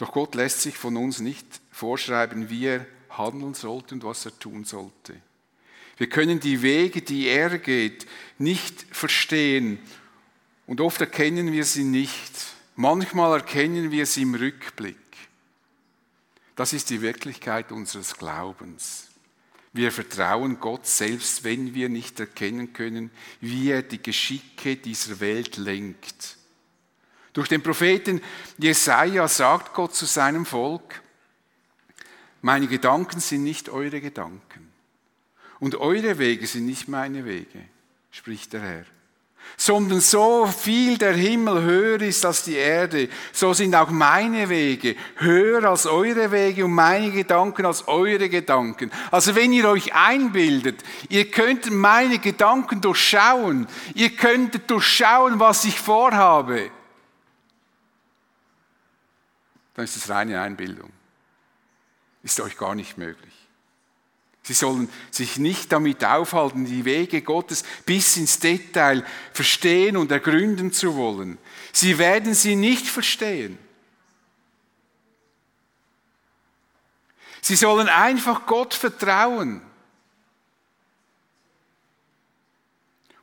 Doch 0.00 0.12
Gott 0.12 0.34
lässt 0.34 0.62
sich 0.62 0.78
von 0.78 0.96
uns 0.96 1.20
nicht 1.20 1.60
vorschreiben, 1.70 2.48
wie 2.48 2.64
er 2.64 2.86
handeln 3.10 3.52
sollte 3.52 3.94
und 3.94 4.02
was 4.02 4.24
er 4.24 4.38
tun 4.38 4.64
sollte. 4.64 5.14
Wir 5.98 6.08
können 6.08 6.40
die 6.40 6.62
Wege, 6.62 7.02
die 7.02 7.26
er 7.26 7.58
geht, 7.58 8.06
nicht 8.38 8.86
verstehen 8.90 9.78
und 10.66 10.80
oft 10.80 11.02
erkennen 11.02 11.52
wir 11.52 11.66
sie 11.66 11.84
nicht. 11.84 12.32
Manchmal 12.76 13.40
erkennen 13.40 13.90
wir 13.90 14.06
sie 14.06 14.22
im 14.22 14.34
Rückblick. 14.34 14.96
Das 16.56 16.72
ist 16.72 16.88
die 16.88 17.02
Wirklichkeit 17.02 17.70
unseres 17.70 18.16
Glaubens. 18.16 19.08
Wir 19.74 19.92
vertrauen 19.92 20.60
Gott, 20.60 20.86
selbst 20.86 21.44
wenn 21.44 21.74
wir 21.74 21.90
nicht 21.90 22.18
erkennen 22.18 22.72
können, 22.72 23.10
wie 23.42 23.68
er 23.68 23.82
die 23.82 24.02
Geschicke 24.02 24.76
dieser 24.76 25.20
Welt 25.20 25.58
lenkt. 25.58 26.38
Durch 27.32 27.48
den 27.48 27.62
Propheten 27.62 28.20
Jesaja 28.58 29.28
sagt 29.28 29.72
Gott 29.74 29.94
zu 29.94 30.06
seinem 30.06 30.46
Volk: 30.46 31.02
Meine 32.42 32.66
Gedanken 32.66 33.20
sind 33.20 33.44
nicht 33.44 33.68
eure 33.68 34.00
Gedanken 34.00 34.72
und 35.60 35.76
eure 35.76 36.18
Wege 36.18 36.46
sind 36.46 36.66
nicht 36.66 36.88
meine 36.88 37.24
Wege, 37.24 37.64
spricht 38.10 38.52
der 38.52 38.60
Herr. 38.60 38.84
sondern 39.56 40.00
so 40.00 40.46
viel 40.46 40.96
der 40.96 41.12
Himmel 41.12 41.62
höher 41.62 42.00
ist 42.00 42.24
als 42.24 42.44
die 42.44 42.54
Erde, 42.54 43.08
so 43.32 43.52
sind 43.52 43.74
auch 43.74 43.90
meine 43.90 44.48
Wege 44.48 44.96
höher 45.16 45.64
als 45.64 45.86
eure 45.86 46.30
Wege 46.32 46.64
und 46.64 46.72
meine 46.72 47.10
Gedanken 47.10 47.66
als 47.66 47.86
eure 47.88 48.28
Gedanken. 48.28 48.90
Also 49.10 49.34
wenn 49.34 49.52
ihr 49.52 49.68
euch 49.68 49.94
einbildet, 49.94 50.82
ihr 51.08 51.30
könnt 51.30 51.70
meine 51.70 52.18
Gedanken 52.18 52.80
durchschauen, 52.80 53.66
ihr 53.94 54.10
könntet 54.10 54.70
durchschauen, 54.70 55.38
was 55.40 55.64
ich 55.64 55.78
vorhabe, 55.78 56.70
dann 59.80 59.86
ist 59.86 59.96
es 59.96 60.10
reine 60.10 60.42
Einbildung. 60.42 60.90
Ist 62.22 62.38
euch 62.40 62.58
gar 62.58 62.74
nicht 62.74 62.98
möglich. 62.98 63.32
Sie 64.42 64.52
sollen 64.52 64.90
sich 65.10 65.38
nicht 65.38 65.72
damit 65.72 66.04
aufhalten, 66.04 66.66
die 66.66 66.84
Wege 66.84 67.22
Gottes 67.22 67.64
bis 67.86 68.18
ins 68.18 68.38
Detail 68.38 69.06
verstehen 69.32 69.96
und 69.96 70.12
ergründen 70.12 70.70
zu 70.70 70.96
wollen. 70.96 71.38
Sie 71.72 71.96
werden 71.96 72.34
sie 72.34 72.56
nicht 72.56 72.88
verstehen. 72.88 73.58
Sie 77.40 77.56
sollen 77.56 77.88
einfach 77.88 78.44
Gott 78.44 78.74
vertrauen. 78.74 79.62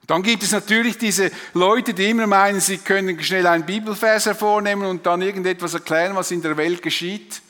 Dann 0.07 0.23
gibt 0.23 0.41
es 0.41 0.53
natürlich 0.53 0.97
diese 0.97 1.31
Leute, 1.53 1.93
die 1.93 2.09
immer 2.09 2.27
meinen, 2.27 2.61
sie 2.61 2.77
können 2.77 3.21
schnell 3.21 3.45
einen 3.45 3.65
Bibelvers 3.65 4.25
hervornehmen 4.25 4.87
und 4.87 5.05
dann 5.05 5.21
irgendetwas 5.21 5.73
erklären, 5.73 6.15
was 6.15 6.31
in 6.31 6.41
der 6.41 6.55
Welt 6.55 6.81
geschieht. 6.81 7.41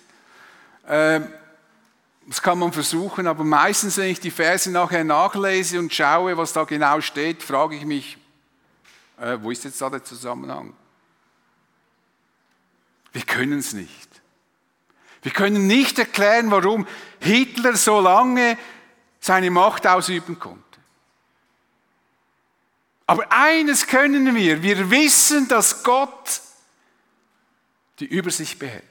Ähm, 0.88 1.28
das 2.26 2.42
kann 2.42 2.60
man 2.60 2.74
versuchen, 2.74 3.28
aber 3.28 3.44
meistens, 3.44 3.98
wenn 3.98 4.10
ich 4.10 4.20
die 4.20 4.32
Verse 4.32 4.70
nachher 4.72 5.04
nachlese 5.04 5.80
und 5.80 5.94
schaue, 5.94 6.36
was 6.36 6.52
da 6.52 6.64
genau 6.64 7.00
steht, 7.00 7.42
frage 7.44 7.76
ich 7.76 7.86
mich, 7.86 8.18
äh, 9.22 9.38
wo 9.40 9.52
ist 9.52 9.64
jetzt 9.64 9.80
da 9.80 9.90
der 9.90 10.04
Zusammenhang? 10.04 10.74
Wir 13.14 13.22
können 13.22 13.60
es 13.60 13.74
nicht. 13.74 14.10
Wir 15.22 15.32
können 15.32 15.68
nicht 15.68 15.98
erklären, 16.00 16.52
warum 16.52 16.88
Hitler 17.20 17.76
so 17.76 18.00
lange 18.00 18.58
seine 19.20 19.52
Macht 19.52 19.88
ausüben 19.88 20.38
konnte. 20.40 20.67
Aber 23.08 23.32
eines 23.32 23.88
können 23.88 24.36
wir, 24.36 24.62
wir 24.62 24.92
wissen, 24.92 25.48
dass 25.48 25.82
Gott 25.84 26.42
die 28.00 28.06
Übersicht 28.06 28.60
behält. 28.60 28.84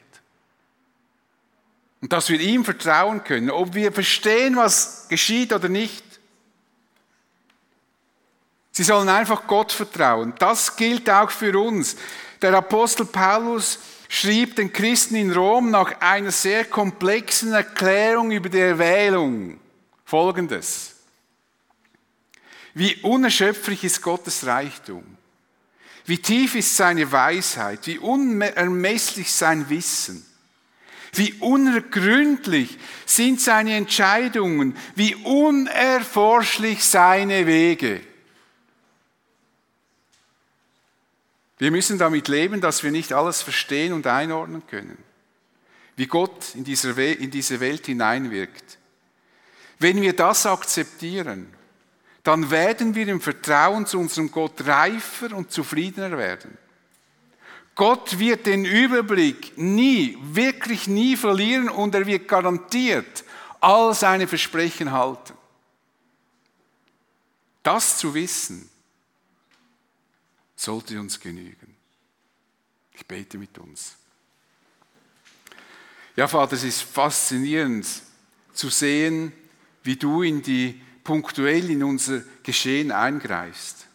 Und 2.01 2.13
dass 2.13 2.31
wir 2.31 2.41
ihm 2.41 2.65
vertrauen 2.65 3.23
können, 3.25 3.51
ob 3.51 3.75
wir 3.75 3.93
verstehen, 3.93 4.57
was 4.57 5.07
geschieht 5.09 5.53
oder 5.53 5.69
nicht. 5.69 6.05
Sie 8.73 8.85
sollen 8.85 9.09
einfach 9.09 9.47
Gott 9.47 9.73
vertrauen. 9.73 10.35
Das 10.39 10.77
gilt 10.77 11.09
auch 11.11 11.31
für 11.31 11.59
uns. 11.59 11.97
Der 12.41 12.55
Apostel 12.55 13.07
Paulus 13.07 13.79
schrieb 14.09 14.57
den 14.57 14.73
Christen 14.73 15.17
in 15.17 15.33
Rom 15.33 15.71
nach 15.71 16.01
einer 16.01 16.31
sehr 16.31 16.65
komplexen 16.65 17.53
Erklärung 17.53 18.31
über 18.31 18.49
die 18.49 18.61
Erwählung 18.61 19.59
folgendes. 20.05 20.96
Wie 22.77 22.97
unerschöpflich 22.97 23.85
ist 23.85 24.03
Gottes 24.03 24.45
Reichtum? 24.45 25.03
Wie 26.05 26.19
tief 26.19 26.55
ist 26.55 26.77
seine 26.77 27.11
Weisheit? 27.11 27.87
Wie 27.87 27.97
unermesslich 27.97 29.33
sein 29.33 29.71
Wissen? 29.71 30.27
Wie 31.15 31.33
unergründlich 31.41 32.77
sind 33.07 33.41
seine 33.41 33.77
Entscheidungen, 33.77 34.77
wie 34.95 35.15
unerforschlich 35.15 36.85
seine 36.85 37.47
Wege. 37.47 38.03
Wir 41.57 41.71
müssen 41.71 41.97
damit 41.97 42.29
leben, 42.29 42.61
dass 42.61 42.83
wir 42.83 42.91
nicht 42.91 43.15
alles 43.15 43.41
verstehen 43.41 43.95
und 43.95 44.07
einordnen 44.07 44.67
können, 44.67 44.99
wie 45.97 46.09
Gott 46.09 46.55
in, 46.55 46.65
diese 46.65 46.95
Welt 46.99 47.87
hineinwirkt. 47.87 48.77
Wenn 49.79 50.03
wir 50.03 50.15
das 50.15 50.45
akzeptieren, 50.45 51.56
dann 52.27 52.51
werden 52.51 52.93
wir 52.97 53.07
im 53.07 53.21
Vertrauen 53.21 53.87
zu 53.87 54.01
unserem 54.01 54.33
Gott 54.33 54.67
reifer 54.67 55.33
und 55.33 55.53
zufriedener 55.53 56.19
werden. 56.19 56.59
Gott 57.77 58.19
wird 58.19 58.47
den 58.47 58.65
Überblick 58.65 59.57
nie, 59.57 60.19
wirklich 60.21 60.89
nie 60.89 61.17
verlieren 61.17 61.69
und 61.69 61.95
er 61.95 62.05
wird 62.05 62.27
garantiert 62.27 63.23
all 63.61 63.95
seine 63.95 64.27
Versprechen 64.27 64.91
halten. 64.91 65.35
Das 67.63 67.99
zu 67.99 68.13
wissen, 68.13 68.69
sollte 70.57 70.99
uns 70.99 71.21
genügen. 71.21 71.77
Ich 72.93 73.07
bete 73.07 73.39
mit 73.39 73.57
uns. 73.59 73.95
Ja, 76.17 76.27
Vater, 76.27 76.55
es 76.55 76.65
ist 76.65 76.83
faszinierend 76.83 77.87
zu 78.53 78.69
sehen, 78.69 79.33
wie 79.85 79.95
du 79.95 80.23
in 80.23 80.43
die 80.43 80.83
punktuell 81.07 81.71
in 81.71 81.83
unser 81.83 82.23
Geschehen 82.43 82.93
eingreifst. 82.93 83.87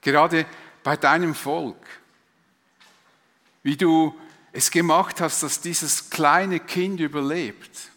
Gerade 0.00 0.46
bei 0.82 0.96
deinem 0.96 1.34
Volk 1.34 1.76
wie 3.62 3.76
du 3.76 4.14
es 4.52 4.70
gemacht 4.70 5.20
hast, 5.20 5.42
dass 5.42 5.60
dieses 5.60 6.10
kleine 6.10 6.60
Kind 6.60 7.00
überlebt. 7.00 7.90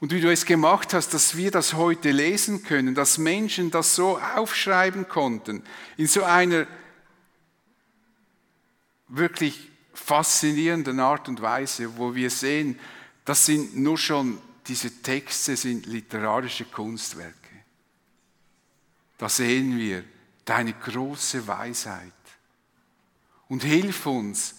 Und 0.00 0.12
wie 0.12 0.20
du 0.20 0.30
es 0.30 0.44
gemacht 0.44 0.94
hast, 0.94 1.14
dass 1.14 1.36
wir 1.36 1.50
das 1.50 1.74
heute 1.74 2.10
lesen 2.10 2.64
können, 2.64 2.94
dass 2.94 3.18
Menschen 3.18 3.70
das 3.70 3.94
so 3.94 4.18
aufschreiben 4.18 5.08
konnten, 5.08 5.62
in 5.96 6.06
so 6.06 6.24
einer 6.24 6.66
wirklich 9.08 9.70
faszinierenden 9.94 10.98
Art 11.00 11.28
und 11.28 11.40
Weise, 11.40 11.96
wo 11.96 12.14
wir 12.14 12.30
sehen, 12.30 12.78
das 13.24 13.46
sind 13.46 13.76
nur 13.76 13.96
schon, 13.96 14.38
diese 14.66 15.02
Texte 15.02 15.56
sind 15.56 15.86
literarische 15.86 16.64
Kunstwerke. 16.64 17.36
Da 19.18 19.28
sehen 19.28 19.76
wir 19.76 20.04
deine 20.44 20.72
große 20.72 21.46
Weisheit 21.46 22.12
und 23.48 23.62
hilf 23.62 24.06
uns, 24.06 24.56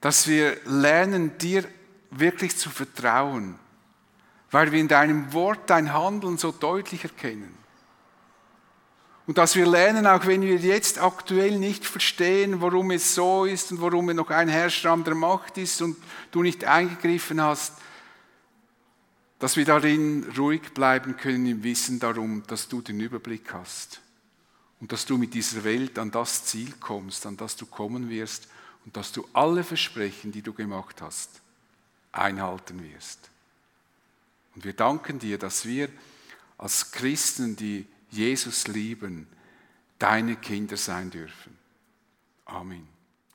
dass 0.00 0.26
wir 0.28 0.60
lernen, 0.64 1.36
dir 1.38 1.64
wirklich 2.10 2.56
zu 2.56 2.70
vertrauen, 2.70 3.58
weil 4.50 4.72
wir 4.72 4.80
in 4.80 4.88
deinem 4.88 5.32
Wort 5.32 5.68
dein 5.70 5.92
Handeln 5.92 6.38
so 6.38 6.52
deutlich 6.52 7.04
erkennen. 7.04 7.54
Und 9.26 9.36
dass 9.36 9.56
wir 9.56 9.66
lernen, 9.66 10.06
auch 10.06 10.24
wenn 10.24 10.40
wir 10.40 10.56
jetzt 10.56 10.98
aktuell 10.98 11.58
nicht 11.58 11.84
verstehen, 11.84 12.62
warum 12.62 12.90
es 12.92 13.14
so 13.14 13.44
ist 13.44 13.70
und 13.72 13.80
warum 13.82 14.06
noch 14.06 14.30
ein 14.30 14.48
Herrscher 14.48 14.96
der 14.96 15.14
Macht 15.14 15.58
ist 15.58 15.82
und 15.82 15.98
du 16.30 16.42
nicht 16.42 16.64
eingegriffen 16.64 17.42
hast, 17.42 17.74
dass 19.38 19.56
wir 19.56 19.64
darin 19.64 20.24
ruhig 20.36 20.74
bleiben 20.74 21.16
können 21.16 21.46
im 21.46 21.62
Wissen 21.62 22.00
darum, 22.00 22.42
dass 22.46 22.68
du 22.68 22.80
den 22.80 23.00
Überblick 23.00 23.52
hast 23.52 24.00
und 24.80 24.92
dass 24.92 25.06
du 25.06 25.16
mit 25.16 25.34
dieser 25.34 25.64
Welt 25.64 25.98
an 25.98 26.10
das 26.10 26.44
Ziel 26.44 26.72
kommst, 26.80 27.26
an 27.26 27.36
das 27.36 27.56
du 27.56 27.66
kommen 27.66 28.08
wirst 28.08 28.48
und 28.84 28.96
dass 28.96 29.12
du 29.12 29.26
alle 29.32 29.62
Versprechen, 29.62 30.32
die 30.32 30.42
du 30.42 30.52
gemacht 30.52 31.00
hast, 31.02 31.40
einhalten 32.10 32.82
wirst. 32.82 33.30
Und 34.54 34.64
wir 34.64 34.72
danken 34.72 35.18
dir, 35.18 35.38
dass 35.38 35.66
wir 35.66 35.88
als 36.56 36.90
Christen, 36.90 37.54
die 37.54 37.86
Jesus 38.10 38.66
lieben, 38.66 39.28
deine 39.98 40.36
Kinder 40.36 40.76
sein 40.76 41.10
dürfen. 41.10 41.56
Amen. 42.44 42.97